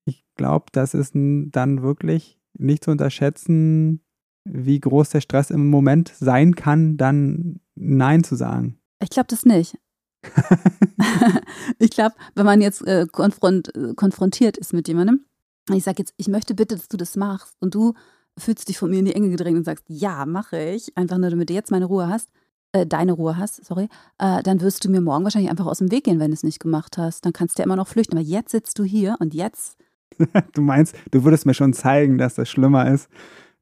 Ich 0.05 0.25
glaube, 0.35 0.67
das 0.71 0.93
ist 0.93 1.11
dann 1.13 1.81
wirklich 1.81 2.39
nicht 2.57 2.85
zu 2.85 2.91
unterschätzen, 2.91 4.01
wie 4.45 4.79
groß 4.79 5.09
der 5.09 5.21
Stress 5.21 5.49
im 5.49 5.69
Moment 5.69 6.13
sein 6.17 6.55
kann, 6.55 6.95
dann 6.95 7.59
Nein 7.75 8.23
zu 8.23 8.35
sagen. 8.35 8.79
Ich 9.03 9.09
glaube 9.09 9.27
das 9.29 9.45
nicht. 9.45 9.77
ich 11.79 11.91
glaube, 11.91 12.15
wenn 12.35 12.45
man 12.45 12.61
jetzt 12.61 12.81
äh, 12.87 13.05
konfront, 13.11 13.75
äh, 13.75 13.93
konfrontiert 13.93 14.57
ist 14.57 14.73
mit 14.73 14.87
jemandem, 14.87 15.25
ich 15.71 15.83
sage 15.83 15.97
jetzt, 15.99 16.13
ich 16.17 16.27
möchte 16.27 16.55
bitte, 16.55 16.75
dass 16.75 16.87
du 16.87 16.97
das 16.97 17.15
machst 17.17 17.55
und 17.59 17.75
du 17.75 17.93
fühlst 18.37 18.69
dich 18.69 18.77
von 18.77 18.89
mir 18.89 18.99
in 18.99 19.05
die 19.05 19.15
Enge 19.15 19.29
gedrängt 19.29 19.57
und 19.57 19.63
sagst, 19.63 19.85
ja, 19.87 20.25
mache 20.25 20.59
ich, 20.59 20.95
einfach 20.97 21.17
nur 21.17 21.29
damit 21.29 21.49
du 21.49 21.53
jetzt 21.53 21.71
meine 21.71 21.85
Ruhe 21.85 22.07
hast, 22.07 22.29
äh, 22.73 22.85
deine 22.85 23.13
Ruhe 23.13 23.37
hast, 23.37 23.65
sorry, 23.65 23.87
äh, 24.17 24.43
dann 24.43 24.61
wirst 24.61 24.83
du 24.83 24.89
mir 24.89 25.01
morgen 25.01 25.23
wahrscheinlich 25.23 25.49
einfach 25.49 25.65
aus 25.65 25.79
dem 25.79 25.91
Weg 25.91 26.03
gehen, 26.03 26.19
wenn 26.19 26.31
du 26.31 26.35
es 26.35 26.43
nicht 26.43 26.59
gemacht 26.59 26.97
hast. 26.97 27.25
Dann 27.25 27.33
kannst 27.33 27.57
du 27.57 27.61
ja 27.61 27.65
immer 27.65 27.75
noch 27.75 27.87
flüchten. 27.87 28.17
Aber 28.17 28.25
jetzt 28.25 28.51
sitzt 28.51 28.77
du 28.79 28.83
hier 28.83 29.15
und 29.19 29.33
jetzt. 29.33 29.77
du 30.53 30.61
meinst, 30.61 30.95
du 31.11 31.23
würdest 31.23 31.45
mir 31.45 31.53
schon 31.53 31.73
zeigen, 31.73 32.17
dass 32.17 32.35
das 32.35 32.49
schlimmer 32.49 32.91
ist, 32.91 33.09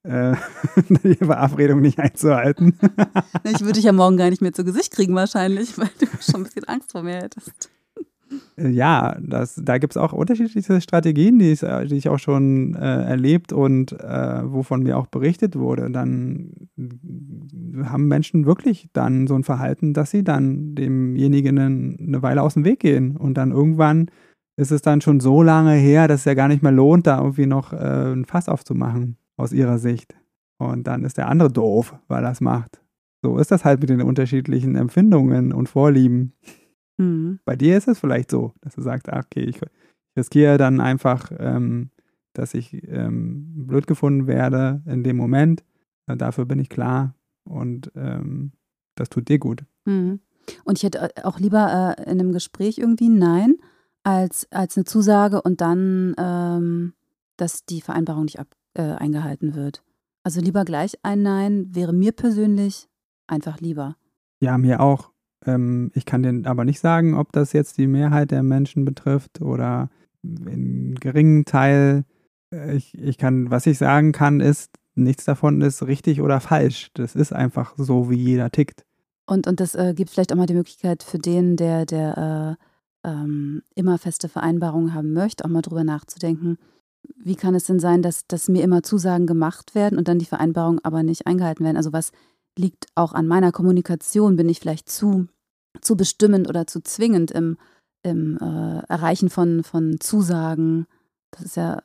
äh, 0.03 0.35
die 1.03 1.15
Verabredung 1.15 1.81
nicht 1.81 1.99
einzuhalten. 1.99 2.77
ich 3.43 3.61
würde 3.61 3.73
dich 3.73 3.83
ja 3.83 3.93
morgen 3.93 4.17
gar 4.17 4.29
nicht 4.29 4.41
mehr 4.41 4.53
zu 4.53 4.63
Gesicht 4.63 4.91
kriegen, 4.91 5.15
wahrscheinlich, 5.15 5.77
weil 5.77 5.89
du 5.99 6.07
schon 6.19 6.41
ein 6.41 6.43
bisschen 6.43 6.65
Angst 6.65 6.91
vor 6.91 7.03
mir 7.03 7.17
hättest. 7.17 7.69
Ja, 8.57 9.17
das, 9.21 9.61
da 9.63 9.77
gibt 9.77 9.93
es 9.93 9.97
auch 9.97 10.13
unterschiedliche 10.13 10.81
Strategien, 10.81 11.39
die 11.39 11.51
ich, 11.51 11.59
die 11.59 11.95
ich 11.95 12.09
auch 12.09 12.19
schon 12.19 12.73
äh, 12.75 13.03
erlebt 13.03 13.53
und 13.53 13.91
äh, 13.91 14.41
wovon 14.51 14.83
mir 14.83 14.97
auch 14.97 15.07
berichtet 15.07 15.55
wurde. 15.55 15.91
Dann 15.91 16.51
haben 17.83 18.07
Menschen 18.07 18.45
wirklich 18.45 18.89
dann 18.93 19.27
so 19.27 19.35
ein 19.35 19.43
Verhalten, 19.43 19.93
dass 19.93 20.11
sie 20.11 20.23
dann 20.23 20.73
demjenigen 20.75 21.59
eine, 21.59 21.97
eine 21.99 22.21
Weile 22.21 22.41
aus 22.41 22.55
dem 22.55 22.65
Weg 22.65 22.79
gehen 22.79 23.17
und 23.17 23.35
dann 23.35 23.51
irgendwann 23.51 24.09
ist 24.57 24.71
es 24.71 24.81
dann 24.81 25.01
schon 25.01 25.19
so 25.19 25.43
lange 25.43 25.73
her, 25.73 26.07
dass 26.07 26.21
es 26.21 26.25
ja 26.25 26.33
gar 26.33 26.47
nicht 26.47 26.63
mehr 26.63 26.71
lohnt, 26.71 27.07
da 27.07 27.19
irgendwie 27.19 27.45
noch 27.45 27.73
äh, 27.73 28.13
ein 28.13 28.25
Fass 28.25 28.47
aufzumachen 28.47 29.17
aus 29.37 29.51
ihrer 29.51 29.77
Sicht. 29.79 30.15
Und 30.57 30.87
dann 30.87 31.03
ist 31.03 31.17
der 31.17 31.27
andere 31.27 31.51
doof, 31.51 31.95
weil 32.07 32.23
er 32.23 32.31
es 32.31 32.39
macht. 32.39 32.81
So 33.21 33.37
ist 33.37 33.51
das 33.51 33.65
halt 33.65 33.81
mit 33.81 33.89
den 33.89 34.01
unterschiedlichen 34.01 34.75
Empfindungen 34.75 35.51
und 35.51 35.67
Vorlieben. 35.67 36.33
Mhm. 36.97 37.39
Bei 37.45 37.55
dir 37.55 37.77
ist 37.77 37.87
es 37.87 37.99
vielleicht 37.99 38.31
so, 38.31 38.53
dass 38.61 38.75
du 38.75 38.81
sagst, 38.81 39.09
ach, 39.09 39.25
okay, 39.25 39.43
ich, 39.43 39.59
riskiere 40.17 40.57
dann 40.57 40.79
einfach, 40.79 41.31
ähm, 41.37 41.89
dass 42.33 42.53
ich 42.53 42.73
ähm, 42.87 43.67
blöd 43.67 43.87
gefunden 43.87 44.27
werde 44.27 44.81
in 44.85 45.03
dem 45.03 45.17
Moment. 45.17 45.63
Dafür 46.07 46.45
bin 46.45 46.59
ich 46.59 46.69
klar 46.69 47.15
und 47.43 47.91
ähm, 47.95 48.51
das 48.95 49.09
tut 49.09 49.27
dir 49.27 49.39
gut. 49.39 49.65
Mhm. 49.85 50.19
Und 50.63 50.77
ich 50.77 50.83
hätte 50.83 51.15
äh, 51.15 51.23
auch 51.23 51.39
lieber 51.39 51.95
äh, 51.97 52.03
in 52.03 52.19
einem 52.19 52.31
Gespräch 52.31 52.77
irgendwie 52.77 53.09
Nein 53.09 53.55
als, 54.03 54.47
als 54.51 54.77
eine 54.77 54.85
Zusage 54.85 55.41
und 55.41 55.61
dann, 55.61 56.13
ähm, 56.17 56.93
dass 57.37 57.65
die 57.65 57.81
Vereinbarung 57.81 58.25
nicht 58.25 58.39
ab, 58.39 58.55
äh, 58.75 58.83
eingehalten 58.83 59.55
wird. 59.55 59.83
Also 60.23 60.41
lieber 60.41 60.63
gleich 60.65 60.99
ein 61.03 61.23
Nein 61.23 61.73
wäre 61.73 61.93
mir 61.93 62.11
persönlich 62.11 62.87
einfach 63.27 63.59
lieber. 63.59 63.95
Ja, 64.41 64.57
mir 64.57 64.79
auch. 64.79 65.11
Ähm, 65.45 65.91
ich 65.93 66.05
kann 66.05 66.23
dir 66.23 66.49
aber 66.49 66.65
nicht 66.65 66.79
sagen, 66.79 67.15
ob 67.15 67.31
das 67.31 67.53
jetzt 67.53 67.77
die 67.77 67.87
Mehrheit 67.87 68.31
der 68.31 68.43
Menschen 68.43 68.85
betrifft 68.85 69.41
oder 69.41 69.89
in 70.23 70.95
geringen 70.95 71.45
Teil. 71.45 72.05
Äh, 72.51 72.75
ich, 72.75 72.97
ich 72.97 73.17
kann, 73.17 73.51
was 73.51 73.65
ich 73.65 73.77
sagen 73.77 74.11
kann, 74.11 74.39
ist, 74.39 74.71
nichts 74.95 75.25
davon 75.25 75.61
ist 75.61 75.83
richtig 75.83 76.21
oder 76.21 76.39
falsch. 76.39 76.89
Das 76.93 77.15
ist 77.15 77.33
einfach 77.33 77.75
so, 77.77 78.09
wie 78.09 78.15
jeder 78.15 78.49
tickt. 78.49 78.85
Und, 79.27 79.47
und 79.47 79.59
das 79.59 79.75
äh, 79.75 79.93
gibt 79.95 80.11
vielleicht 80.11 80.31
auch 80.31 80.37
mal 80.37 80.45
die 80.45 80.53
Möglichkeit 80.53 81.03
für 81.03 81.17
den, 81.17 81.57
der, 81.57 81.85
der 81.85 82.57
äh, 83.03 83.09
ähm, 83.09 83.61
immer 83.75 83.97
feste 83.97 84.29
Vereinbarungen 84.29 84.93
haben 84.93 85.13
möchte, 85.13 85.45
auch 85.45 85.49
mal 85.49 85.61
drüber 85.61 85.83
nachzudenken. 85.83 86.57
Wie 87.17 87.35
kann 87.35 87.55
es 87.55 87.65
denn 87.65 87.79
sein, 87.79 88.01
dass, 88.01 88.25
dass 88.27 88.49
mir 88.49 88.63
immer 88.63 88.83
Zusagen 88.83 89.27
gemacht 89.27 89.75
werden 89.75 89.97
und 89.97 90.07
dann 90.07 90.19
die 90.19 90.25
Vereinbarungen 90.25 90.83
aber 90.83 91.03
nicht 91.03 91.27
eingehalten 91.27 91.63
werden? 91.63 91.77
Also 91.77 91.93
was 91.93 92.11
liegt 92.57 92.87
auch 92.95 93.13
an 93.13 93.27
meiner 93.27 93.51
Kommunikation? 93.51 94.35
Bin 94.35 94.49
ich 94.49 94.59
vielleicht 94.59 94.89
zu 94.89 95.27
zu 95.81 95.95
bestimmend 95.95 96.49
oder 96.49 96.67
zu 96.67 96.81
zwingend 96.81 97.31
im, 97.31 97.57
im 98.03 98.37
äh, 98.37 98.79
Erreichen 98.87 99.29
von, 99.29 99.63
von 99.63 99.99
Zusagen. 99.99 100.87
Das 101.31 101.43
ist 101.43 101.57
ja 101.57 101.81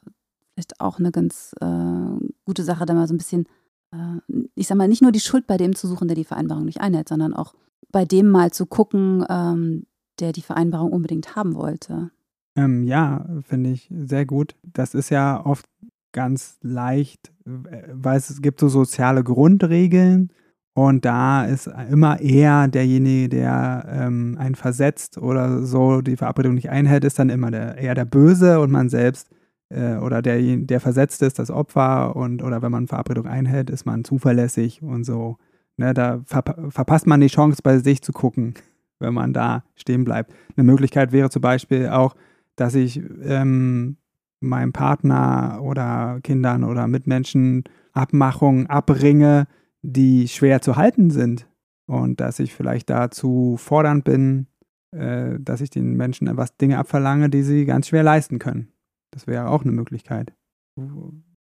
vielleicht 0.55 0.81
auch 0.81 0.99
eine 0.99 1.11
ganz 1.11 1.55
äh, 1.61 2.27
gute 2.45 2.65
Sache, 2.65 2.87
da 2.87 2.95
mal 2.95 3.09
so 3.09 3.15
ein 3.15 3.19
bisschen, 3.19 3.47
äh, 3.93 4.21
ich 4.55 4.67
sag 4.67 4.77
mal, 4.77 4.89
nicht 4.89 5.03
nur 5.03 5.13
die 5.13 5.21
Schuld 5.21 5.47
bei 5.47 5.57
dem 5.57 5.75
zu 5.75 5.87
suchen, 5.87 6.09
der 6.09 6.15
die 6.15 6.25
Vereinbarung 6.25 6.65
nicht 6.65 6.81
einhält, 6.81 7.09
sondern 7.09 7.35
auch 7.35 7.55
bei 7.91 8.05
dem 8.05 8.31
mal 8.31 8.53
zu 8.53 8.67
gucken, 8.67 9.25
ähm, 9.29 9.87
der 10.21 10.33
die 10.33 10.43
Vereinbarung 10.43 10.93
unbedingt 10.93 11.35
haben 11.35 11.55
wollte. 11.55 12.11
Ähm, 12.57 12.85
ja, 12.85 13.27
finde 13.43 13.71
ich 13.71 13.91
sehr 13.91 14.27
gut. 14.27 14.55
Das 14.63 14.95
ist 14.95 15.11
ja 15.11 15.45
oft 15.45 15.67
ganz 16.13 16.59
leicht, 16.63 17.33
weil 17.45 18.19
es 18.19 18.43
gibt 18.43 18.61
so 18.61 18.69
soziale 18.69 19.25
Grundregeln 19.25 20.33
und 20.73 21.05
da 21.05 21.45
ist 21.45 21.69
immer 21.91 22.21
eher 22.21 22.69
derjenige, 22.69 23.29
der 23.29 23.87
ähm, 23.91 24.37
einen 24.39 24.55
versetzt 24.55 25.19
oder 25.19 25.65
so 25.65 26.01
die 26.01 26.17
Verabredung 26.17 26.55
nicht 26.55 26.71
einhält, 26.71 27.05
ist 27.05 27.19
dann 27.19 27.29
immer 27.29 27.51
der, 27.51 27.77
eher 27.77 27.95
der 27.95 28.05
Böse 28.05 28.61
und 28.61 28.71
man 28.71 28.89
selbst 28.89 29.31
äh, 29.71 29.97
oder 29.97 30.23
der, 30.23 30.41
der 30.41 30.81
versetzt 30.81 31.23
ist, 31.23 31.39
das 31.39 31.51
Opfer 31.51 32.15
und 32.15 32.43
oder 32.43 32.63
wenn 32.63 32.73
man 32.73 32.87
Verabredung 32.87 33.27
einhält, 33.27 33.71
ist 33.71 33.85
man 33.85 34.05
zuverlässig 34.05 34.83
und 34.83 35.05
so. 35.05 35.39
Ne, 35.77 35.95
da 35.95 36.21
ver 36.27 36.43
verpasst 36.69 37.07
man 37.07 37.21
die 37.21 37.29
Chance, 37.29 37.63
bei 37.63 37.79
sich 37.79 38.03
zu 38.03 38.13
gucken, 38.13 38.55
wenn 39.01 39.15
man 39.15 39.33
da 39.33 39.65
stehen 39.77 40.05
bleibt. 40.05 40.33
Eine 40.57 40.65
Möglichkeit 40.65 41.11
wäre 41.11 41.31
zum 41.31 41.43
Beispiel 41.43 41.89
auch, 41.89 42.15
dass 42.55 42.75
ich 42.75 43.03
ähm, 43.23 43.97
meinem 44.41 44.73
Partner 44.73 45.61
oder 45.63 46.21
Kindern 46.23 46.65
oder 46.65 46.87
Mitmenschen 46.87 47.65
Abmachungen 47.93 48.67
abbringe, 48.69 49.47
die 49.83 50.29
schwer 50.29 50.61
zu 50.61 50.77
halten 50.77 51.11
sind 51.11 51.47
und 51.87 52.21
dass 52.21 52.39
ich 52.39 52.55
vielleicht 52.55 52.91
dazu 52.91 53.57
fordernd 53.59 54.05
bin, 54.05 54.47
äh, 54.93 55.39
dass 55.41 55.61
ich 55.61 55.71
den 55.71 55.95
Menschen 55.95 56.29
etwas 56.29 56.57
Dinge 56.57 56.79
abverlange, 56.79 57.31
die 57.31 57.43
sie 57.43 57.65
ganz 57.65 57.89
schwer 57.89 58.03
leisten 58.03 58.39
können. 58.39 58.73
Das 59.11 59.27
wäre 59.27 59.49
auch 59.49 59.63
eine 59.63 59.73
Möglichkeit. 59.73 60.33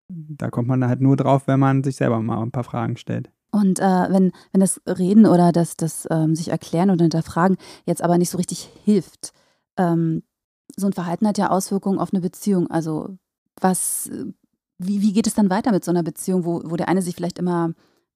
Da 0.09 0.50
kommt 0.50 0.67
man 0.67 0.85
halt 0.85 1.01
nur 1.01 1.15
drauf, 1.15 1.47
wenn 1.47 1.59
man 1.59 1.83
sich 1.83 1.95
selber 1.95 2.21
mal 2.21 2.41
ein 2.41 2.51
paar 2.51 2.63
Fragen 2.63 2.97
stellt. 2.97 3.31
Und 3.51 3.79
äh, 3.79 4.07
wenn, 4.09 4.31
wenn 4.51 4.61
das 4.61 4.81
Reden 4.88 5.25
oder 5.25 5.51
das, 5.51 5.75
das 5.75 6.07
ähm, 6.09 6.35
sich 6.35 6.50
erklären 6.50 6.89
oder 6.89 7.03
hinterfragen 7.03 7.57
jetzt 7.85 8.01
aber 8.01 8.17
nicht 8.17 8.29
so 8.29 8.38
richtig 8.38 8.69
hilft, 8.83 9.33
ähm, 9.77 10.23
so 10.77 10.88
ein 10.88 10.93
Verhalten 10.93 11.27
hat 11.27 11.38
ja 11.38 11.50
Auswirkungen 11.50 12.00
auf 12.00 12.13
eine 12.13 12.21
Beziehung. 12.21 12.69
Also 12.71 13.17
was, 13.59 14.09
wie, 14.77 15.01
wie 15.01 15.11
geht 15.13 15.27
es 15.27 15.33
dann 15.33 15.50
weiter 15.50 15.71
mit 15.71 15.83
so 15.83 15.91
einer 15.91 16.03
Beziehung, 16.03 16.45
wo, 16.45 16.61
wo 16.63 16.77
der 16.77 16.88
eine 16.88 17.01
sich 17.01 17.15
vielleicht 17.15 17.39
immer 17.39 17.73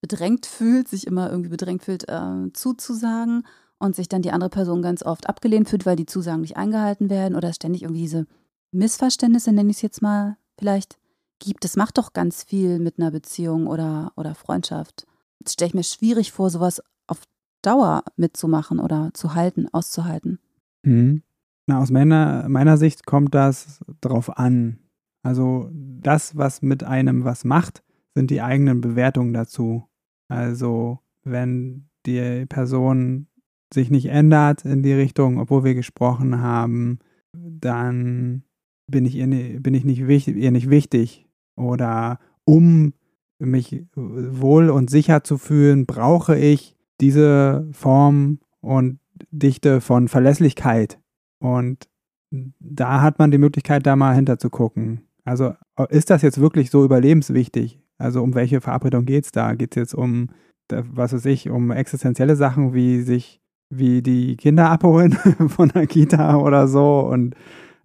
bedrängt 0.08 0.46
fühlt, 0.46 0.88
sich 0.88 1.08
immer 1.08 1.32
irgendwie 1.32 1.50
bedrängt 1.50 1.82
fühlt, 1.84 2.08
äh, 2.08 2.54
zuzusagen 2.54 3.44
und 3.80 3.96
sich 3.96 4.08
dann 4.08 4.22
die 4.22 4.32
andere 4.32 4.52
Person 4.52 4.84
ganz 4.84 5.02
oft 5.02 5.28
abgelehnt 5.28 5.68
fühlt, 5.68 5.88
weil 5.88 5.96
die 5.96 6.06
Zusagen 6.06 6.42
nicht 6.42 6.58
eingehalten 6.58 7.10
werden 7.10 7.36
oder 7.36 7.52
ständig 7.54 7.82
irgendwie 7.82 8.02
diese 8.02 8.28
Missverständnisse, 8.72 9.52
nenne 9.52 9.72
ich 9.72 9.78
es 9.78 9.82
jetzt 9.82 10.04
mal, 10.04 10.38
vielleicht 10.60 11.00
gibt. 11.40 11.64
Das 11.64 11.76
macht 11.76 11.98
doch 11.98 12.14
ganz 12.14 12.44
viel 12.44 12.78
mit 12.78 13.00
einer 13.00 13.10
Beziehung 13.10 13.66
oder, 13.66 14.14
oder 14.16 14.36
Freundschaft. 14.36 15.08
Jetzt 15.40 15.54
stelle 15.54 15.70
ich 15.70 15.74
mir 15.74 15.84
schwierig 15.84 16.32
vor, 16.32 16.52
sowas 16.52 16.84
auf 17.08 17.24
Dauer 17.64 18.04
mitzumachen 18.16 18.80
oder 18.80 19.10
zu 19.14 19.34
halten, 19.34 19.68
auszuhalten. 19.74 20.38
Mhm. 20.84 21.24
Na, 21.66 21.80
aus 21.80 21.90
meiner, 21.90 22.48
meiner 22.48 22.78
Sicht 22.78 23.08
kommt 23.08 23.34
das 23.34 23.84
darauf 24.02 24.38
an. 24.38 24.78
Also 25.24 25.72
das, 25.74 26.38
was 26.38 26.62
mit 26.62 26.84
einem 26.84 27.24
was 27.24 27.44
macht, 27.44 27.82
sind 28.16 28.32
die 28.32 28.42
eigenen 28.42 28.82
Bewertungen 28.82 29.34
dazu. 29.34 29.90
Also 30.28 31.00
wenn 31.24 31.88
die 32.06 32.46
Person 32.46 33.28
sich 33.74 33.90
nicht 33.92 34.08
ändert 34.08 34.66
in 34.66 34.84
die 34.84 34.94
Richtung, 34.94 35.40
obwohl 35.40 35.64
wir 35.64 35.76
gesprochen 35.76 36.42
haben, 36.42 37.00
dann 37.34 38.44
bin 38.88 39.06
ich 39.06 39.16
ihr, 39.16 39.28
bin 39.28 39.74
ich 39.74 39.86
nicht 39.86 40.08
wichtig, 40.08 40.38
ihr 40.38 40.52
nicht 40.52 40.70
wichtig. 40.70 41.28
Oder 41.56 42.20
um 42.46 42.94
mich 43.40 43.84
wohl 43.96 44.70
und 44.70 44.90
sicher 44.90 45.24
zu 45.24 45.38
fühlen, 45.38 45.86
brauche 45.86 46.38
ich 46.38 46.76
diese 47.02 47.68
Form 47.72 48.40
und 48.62 49.00
Dichte 49.32 49.82
von 49.82 50.08
Verlässlichkeit. 50.08 51.00
Und 51.40 51.90
da 52.32 53.02
hat 53.02 53.20
man 53.20 53.32
die 53.32 53.38
Möglichkeit, 53.38 53.86
da 53.86 53.96
mal 53.96 54.16
hinter 54.16 54.38
zu 54.38 54.50
gucken. 54.50 55.02
Also 55.24 55.54
ist 55.90 56.10
das 56.10 56.22
jetzt 56.22 56.40
wirklich 56.40 56.70
so 56.70 56.84
überlebenswichtig? 56.84 57.80
Also 57.98 58.22
um 58.24 58.36
welche 58.36 58.62
Verabredung 58.62 59.06
geht 59.06 59.26
es 59.26 59.32
da? 59.32 59.54
Geht 59.54 59.76
es 59.76 59.80
jetzt 59.80 59.96
um, 59.96 60.30
was 60.70 61.14
weiß 61.14 61.26
ich, 61.26 61.50
um 61.50 61.72
existenzielle 61.72 62.36
Sachen 62.36 62.74
wie 62.74 63.02
sich, 63.02 63.42
wie 63.70 64.02
die 64.02 64.36
Kinder 64.38 64.70
abholen 64.70 65.14
von 65.48 65.70
der 65.70 65.88
Kita 65.88 66.38
oder 66.38 66.68
so 66.68 67.00
und 67.00 67.36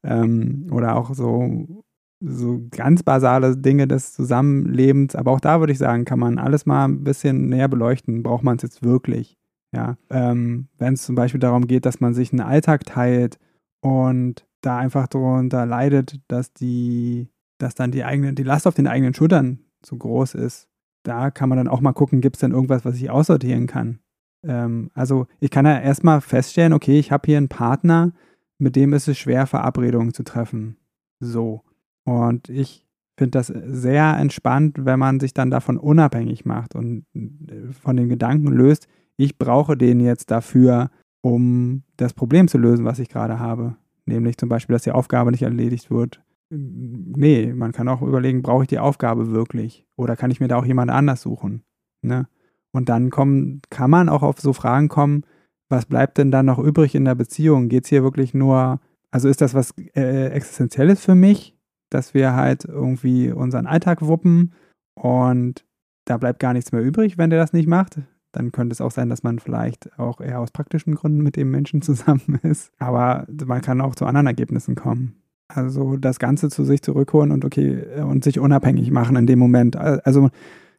ähm, 0.02 0.67
oder 0.73 0.97
auch 0.97 1.14
so, 1.14 1.85
so 2.23 2.67
ganz 2.71 3.02
basale 3.02 3.57
Dinge 3.57 3.87
des 3.87 4.12
Zusammenlebens. 4.12 5.14
Aber 5.14 5.31
auch 5.33 5.40
da 5.40 5.61
würde 5.61 5.73
ich 5.73 5.79
sagen, 5.79 6.05
kann 6.05 6.19
man 6.19 6.38
alles 6.38 6.67
mal 6.67 6.87
ein 6.87 7.05
bisschen 7.05 7.49
näher 7.49 7.69
beleuchten. 7.69 8.23
Braucht 8.23 8.45
man 8.45 8.57
es 8.57 8.62
jetzt 8.62 8.83
wirklich? 8.83 9.37
Ja, 9.75 9.97
ähm, 10.11 10.69
wenn 10.79 10.95
es 10.95 11.05
zum 11.05 11.14
Beispiel 11.14 11.38
darum 11.38 11.67
geht, 11.67 11.87
dass 11.87 12.00
man 12.00 12.12
sich 12.12 12.33
einen 12.33 12.40
Alltag 12.40 12.85
teilt 12.85 13.38
und 13.81 14.45
da 14.62 14.79
einfach 14.79 15.07
darunter 15.07 15.64
leidet, 15.64 16.21
dass 16.29 16.52
die, 16.52 17.29
dass 17.59 17.76
dann 17.76 17.93
die 17.93 18.05
eigene, 18.05 18.35
die 18.35 18.43
Last 18.43 18.67
auf 18.67 18.75
den 18.75 18.88
eigenen 18.88 19.14
Schultern 19.14 19.61
zu 19.82 19.96
groß 19.96 20.34
ist. 20.34 20.68
Da 21.02 21.30
kann 21.30 21.49
man 21.49 21.58
dann 21.58 21.68
auch 21.68 21.80
mal 21.80 21.92
gucken, 21.92 22.20
gibt 22.20 22.37
es 22.37 22.40
denn 22.40 22.52
irgendwas, 22.52 22.84
was 22.84 22.96
ich 22.96 23.10
aussortieren 23.10 23.66
kann. 23.66 24.00
Ähm, 24.46 24.90
also 24.94 25.26
ich 25.40 25.50
kann 25.50 25.66
ja 25.66 25.78
erstmal 25.78 26.20
feststellen, 26.20 26.72
okay, 26.72 26.99
ich 26.99 27.12
habe 27.12 27.26
hier 27.26 27.38
einen 27.38 27.49
Partner, 27.49 28.12
mit 28.58 28.76
dem 28.76 28.92
ist 28.92 29.08
es 29.08 29.18
schwer, 29.18 29.46
Verabredungen 29.46 30.12
zu 30.12 30.22
treffen. 30.22 30.76
So. 31.20 31.62
Und 32.04 32.49
ich 32.49 32.87
finde 33.16 33.32
das 33.32 33.49
sehr 33.49 34.16
entspannt, 34.18 34.84
wenn 34.84 34.99
man 34.99 35.20
sich 35.20 35.34
dann 35.34 35.50
davon 35.50 35.76
unabhängig 35.76 36.44
macht 36.44 36.75
und 36.75 37.04
äh, 37.14 37.72
von 37.72 37.96
den 37.96 38.08
Gedanken 38.08 38.49
löst, 38.49 38.88
ich 39.16 39.37
brauche 39.37 39.76
den 39.76 40.00
jetzt 40.00 40.30
dafür, 40.30 40.90
um 41.20 41.82
das 41.99 42.14
Problem 42.14 42.49
zu 42.49 42.56
lösen, 42.56 42.87
was 42.87 42.99
ich 42.99 43.10
gerade 43.10 43.38
habe. 43.38 43.76
Nämlich 44.06 44.38
zum 44.38 44.49
Beispiel, 44.49 44.72
dass 44.72 44.84
die 44.84 44.92
Aufgabe 44.92 45.30
nicht 45.30 45.42
erledigt 45.42 45.90
wird. 45.90 46.22
Nee, 46.50 47.52
man 47.54 47.73
kann 47.73 47.88
auch 47.88 48.02
überlegen, 48.02 48.42
brauche 48.42 48.64
ich 48.64 48.69
die 48.69 48.78
Aufgabe 48.78 49.30
wirklich? 49.30 49.87
Oder 49.97 50.16
kann 50.16 50.30
ich 50.30 50.40
mir 50.40 50.49
da 50.49 50.57
auch 50.57 50.64
jemand 50.64 50.90
anders 50.90 51.23
suchen? 51.23 51.62
Ne? 52.02 52.28
Und 52.73 52.88
dann 52.88 53.11
kommen, 53.11 53.62
kann 53.71 53.90
man 53.90 54.09
auch 54.09 54.23
auf 54.23 54.40
so 54.40 54.52
Fragen 54.52 54.88
kommen, 54.88 55.25
was 55.69 55.87
bleibt 55.87 56.19
denn 56.19 56.33
dann 56.33 56.47
noch 56.47 56.59
übrig 56.59 56.95
in 56.95 57.04
der 57.04 57.14
Beziehung? 57.14 57.69
Geht 57.69 57.85
es 57.85 57.90
hier 57.90 58.02
wirklich 58.02 58.35
nur, 58.35 58.80
also 59.12 59.28
ist 59.28 59.40
das 59.40 59.54
was 59.54 59.73
äh, 59.95 60.28
Existenzielles 60.28 61.04
für 61.04 61.14
mich, 61.14 61.57
dass 61.88 62.14
wir 62.14 62.35
halt 62.35 62.64
irgendwie 62.64 63.30
unseren 63.30 63.66
Alltag 63.66 64.02
wuppen 64.02 64.52
und 64.95 65.64
da 66.04 66.16
bleibt 66.16 66.40
gar 66.40 66.52
nichts 66.52 66.73
mehr 66.73 66.83
übrig, 66.83 67.19
wenn 67.19 67.30
der 67.30 67.38
das 67.38 67.52
nicht 67.52 67.69
macht? 67.69 68.00
dann 68.33 68.52
könnte 68.52 68.73
es 68.73 68.80
auch 68.80 68.90
sein, 68.90 69.09
dass 69.09 69.23
man 69.23 69.38
vielleicht 69.38 69.99
auch 69.99 70.21
eher 70.21 70.40
aus 70.40 70.50
praktischen 70.50 70.95
Gründen 70.95 71.23
mit 71.23 71.37
dem 71.37 71.50
Menschen 71.50 71.83
zusammen 71.83 72.38
ist. 72.42 72.73
Aber 72.78 73.26
man 73.45 73.61
kann 73.61 73.80
auch 73.80 73.95
zu 73.95 74.07
anderen 74.07 74.26
Ergebnissen 74.26 74.75
kommen. 74.75 75.16
Also 75.54 75.97
das 75.97 76.19
Ganze 76.19 76.49
zu 76.49 76.64
sich 76.64 76.83
zurückholen 76.83 77.33
und 77.33 77.45
okay, 77.45 77.85
und 78.02 78.25
sich 78.25 78.38
unabhängig 78.38 78.90
machen 78.90 79.16
in 79.16 79.26
dem 79.26 79.38
Moment. 79.38 79.76
Also 79.76 80.30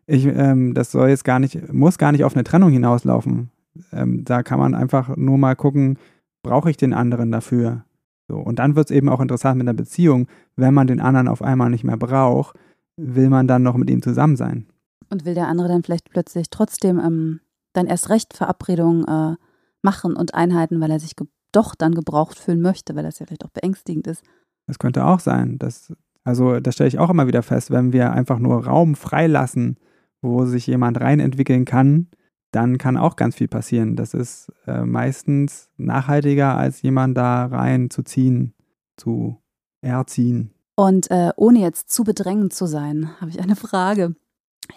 ich, 0.08 0.25
ähm, 0.25 0.74
das 0.74 0.92
soll 0.92 1.10
jetzt 1.10 1.24
gar 1.24 1.40
nicht, 1.40 1.72
muss 1.72 1.98
gar 1.98 2.12
nicht 2.12 2.24
auf 2.24 2.36
eine 2.36 2.44
Trennung 2.44 2.72
hinauslaufen. 2.72 3.50
Ähm, 3.94 4.24
da 4.25 4.44
kann 4.44 4.60
man 4.60 4.75
einfach 4.75 5.16
nur 5.16 5.38
mal 5.38 5.56
gucken, 5.56 5.98
brauche 6.44 6.70
ich 6.70 6.78
den 6.78 6.94
anderen 6.94 7.32
dafür? 7.32 7.86
So, 8.28 8.38
und 8.38 8.60
dann 8.60 8.75
wird 8.75 8.90
es 8.90 8.96
eben 8.96 9.10
auch 9.10 9.20
interessant 9.20 9.58
mit 9.58 9.68
einer 9.68 9.75
Beziehung, 9.75 10.28
wenn 10.56 10.74
man 10.74 10.88
den 10.88 11.00
anderen 11.00 11.28
auf 11.28 11.42
einmal 11.42 11.70
nicht 11.70 11.84
mehr 11.84 11.98
braucht, 11.98 12.58
will 12.98 13.30
man 13.30 13.48
dann 13.48 13.63
noch 13.63 13.75
mit 13.75 13.90
ihm 13.90 14.01
zusammen 14.01 14.36
sein. 14.36 14.68
Und 15.10 15.25
will 15.25 15.34
der 15.34 15.48
andere 15.48 15.68
dann 15.68 15.84
vielleicht 15.84 16.10
plötzlich 16.10 16.50
trotzdem 16.50 17.00
ähm, 17.00 17.40
dann 17.74 17.88
erst 17.88 18.10
recht 18.10 18.34
Verabredungen 18.34 19.05
äh, 19.05 19.36
machen 19.81 20.16
und 20.16 20.34
einhalten, 20.34 20.79
weil 20.79 20.92
er 20.92 21.00
sich 21.00 21.16
doch 21.51 21.75
dann 21.75 21.94
gebraucht 21.94 22.40
fühlen 22.40 22.62
möchte, 22.62 22.96
weil 22.96 23.03
das 23.03 23.20
ja 23.20 23.25
vielleicht 23.25 23.46
auch 23.46 23.50
beängstigend 23.50 24.07
ist. 24.07 24.24
Das 24.68 24.80
könnte 24.80 25.06
auch 25.06 25.20
sein. 25.20 25.58
Dass, 25.58 25.94
also 26.24 26.60
das 26.60 26.76
stelle 26.76 26.88
ich 26.88 27.00
auch 27.00 27.10
immer 27.10 27.28
wieder 27.28 27.44
fest, 27.44 27.72
wenn 27.72 27.94
wir 27.94 28.12
einfach 28.12 28.40
nur 28.40 28.66
Raum 28.66 28.96
freilassen, 28.96 29.78
wo 30.22 30.46
sich 30.46 30.68
jemand 30.68 31.00
reinentwickeln 31.00 31.66
kann, 31.66 32.08
dann 32.52 32.78
kann 32.78 32.98
auch 32.98 33.16
ganz 33.16 33.36
viel 33.36 33.48
passieren. 33.48 33.96
Das 33.96 34.14
ist 34.14 34.52
äh, 34.68 34.84
meistens 34.84 35.70
nachhaltiger, 35.78 36.58
als 36.58 36.82
jemand 36.82 37.18
da 37.18 37.46
rein 37.46 37.90
zu 37.90 38.04
ziehen, 38.04 38.54
zu 38.98 39.38
erziehen. 39.82 40.54
Und 40.76 41.10
äh, 41.12 41.32
ohne 41.38 41.60
jetzt 41.60 41.90
zu 41.92 42.04
bedrängend 42.04 42.54
zu 42.54 42.66
sein, 42.66 43.10
habe 43.20 43.32
ich 43.32 43.40
eine 43.40 43.56
Frage. 43.56 44.16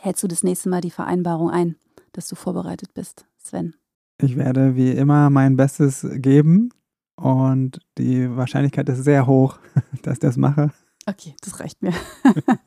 Hältst 0.00 0.22
du 0.22 0.28
das 0.28 0.42
nächste 0.42 0.68
Mal 0.68 0.80
die 0.80 0.90
Vereinbarung 0.90 1.50
ein, 1.50 1.76
dass 2.12 2.28
du 2.28 2.36
vorbereitet 2.36 2.94
bist, 2.94 3.26
Sven? 3.38 3.74
Ich 4.20 4.36
werde 4.36 4.76
wie 4.76 4.92
immer 4.92 5.30
mein 5.30 5.56
Bestes 5.56 6.06
geben 6.14 6.70
und 7.16 7.80
die 7.98 8.34
Wahrscheinlichkeit 8.36 8.88
ist 8.88 9.04
sehr 9.04 9.26
hoch, 9.26 9.58
dass 10.02 10.14
ich 10.14 10.20
das 10.20 10.36
mache. 10.36 10.70
Okay, 11.06 11.34
das 11.42 11.60
reicht 11.60 11.82
mir. 11.82 11.92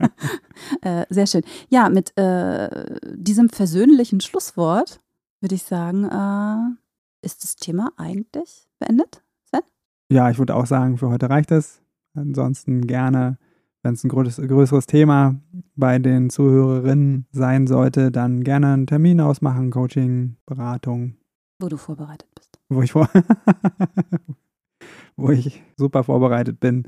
äh, 0.81 1.05
sehr 1.09 1.25
schön. 1.25 1.43
Ja, 1.69 1.89
mit 1.89 2.15
äh, 2.17 2.99
diesem 3.15 3.49
versöhnlichen 3.49 4.21
Schlusswort 4.21 5.01
würde 5.41 5.55
ich 5.55 5.63
sagen, 5.63 6.03
äh, 6.03 7.25
ist 7.25 7.43
das 7.43 7.55
Thema 7.55 7.91
eigentlich 7.97 8.67
beendet, 8.79 9.23
Sven? 9.49 9.61
Ja, 10.11 10.29
ich 10.29 10.37
würde 10.37 10.55
auch 10.55 10.67
sagen, 10.67 10.97
für 10.97 11.09
heute 11.09 11.29
reicht 11.29 11.51
es. 11.51 11.81
Ansonsten 12.13 12.85
gerne 12.85 13.37
wenn 13.87 13.93
es 13.93 14.03
ein 14.03 14.09
größeres 14.09 14.85
Thema 14.85 15.35
bei 15.75 15.97
den 15.97 16.29
Zuhörerinnen 16.29 17.25
sein 17.31 17.67
sollte, 17.67 18.11
dann 18.11 18.43
gerne 18.43 18.73
einen 18.73 18.87
Termin 18.87 19.21
ausmachen, 19.21 19.71
Coaching, 19.71 20.35
Beratung. 20.45 21.15
Wo 21.59 21.69
du 21.69 21.77
vorbereitet 21.77 22.27
bist. 22.35 22.56
Wo 22.69 22.81
ich, 22.81 22.91
vor 22.91 23.09
wo 25.15 25.29
ich 25.29 25.63
super 25.77 26.03
vorbereitet 26.03 26.59
bin. 26.59 26.87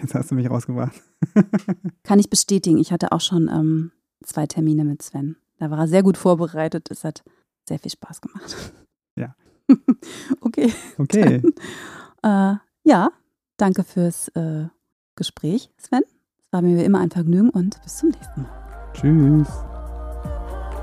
Jetzt 0.00 0.14
hast 0.14 0.30
du 0.30 0.34
mich 0.34 0.48
rausgebracht. 0.48 1.02
Kann 2.02 2.18
ich 2.18 2.30
bestätigen. 2.30 2.78
Ich 2.78 2.92
hatte 2.92 3.12
auch 3.12 3.20
schon 3.20 3.48
ähm, 3.48 3.92
zwei 4.22 4.46
Termine 4.46 4.84
mit 4.84 5.02
Sven. 5.02 5.36
Da 5.58 5.70
war 5.70 5.78
er 5.78 5.88
sehr 5.88 6.02
gut 6.02 6.16
vorbereitet. 6.16 6.90
Es 6.90 7.04
hat 7.04 7.24
sehr 7.68 7.78
viel 7.78 7.90
Spaß 7.90 8.20
gemacht. 8.20 8.72
Ja. 9.18 9.34
okay. 10.40 10.72
Okay. 10.98 11.42
Dann, 12.22 12.56
äh, 12.56 12.58
ja, 12.84 13.10
danke 13.56 13.84
fürs 13.84 14.28
äh, 14.28 14.66
Gespräch, 15.16 15.70
Sven. 15.78 16.02
War 16.50 16.62
mir 16.62 16.76
wie 16.76 16.84
immer 16.84 17.00
ein 17.00 17.10
Vergnügen 17.10 17.50
und 17.50 17.82
bis 17.82 17.96
zum 17.98 18.10
nächsten 18.10 18.42
Mal. 18.42 18.92
Tschüss. 18.92 19.73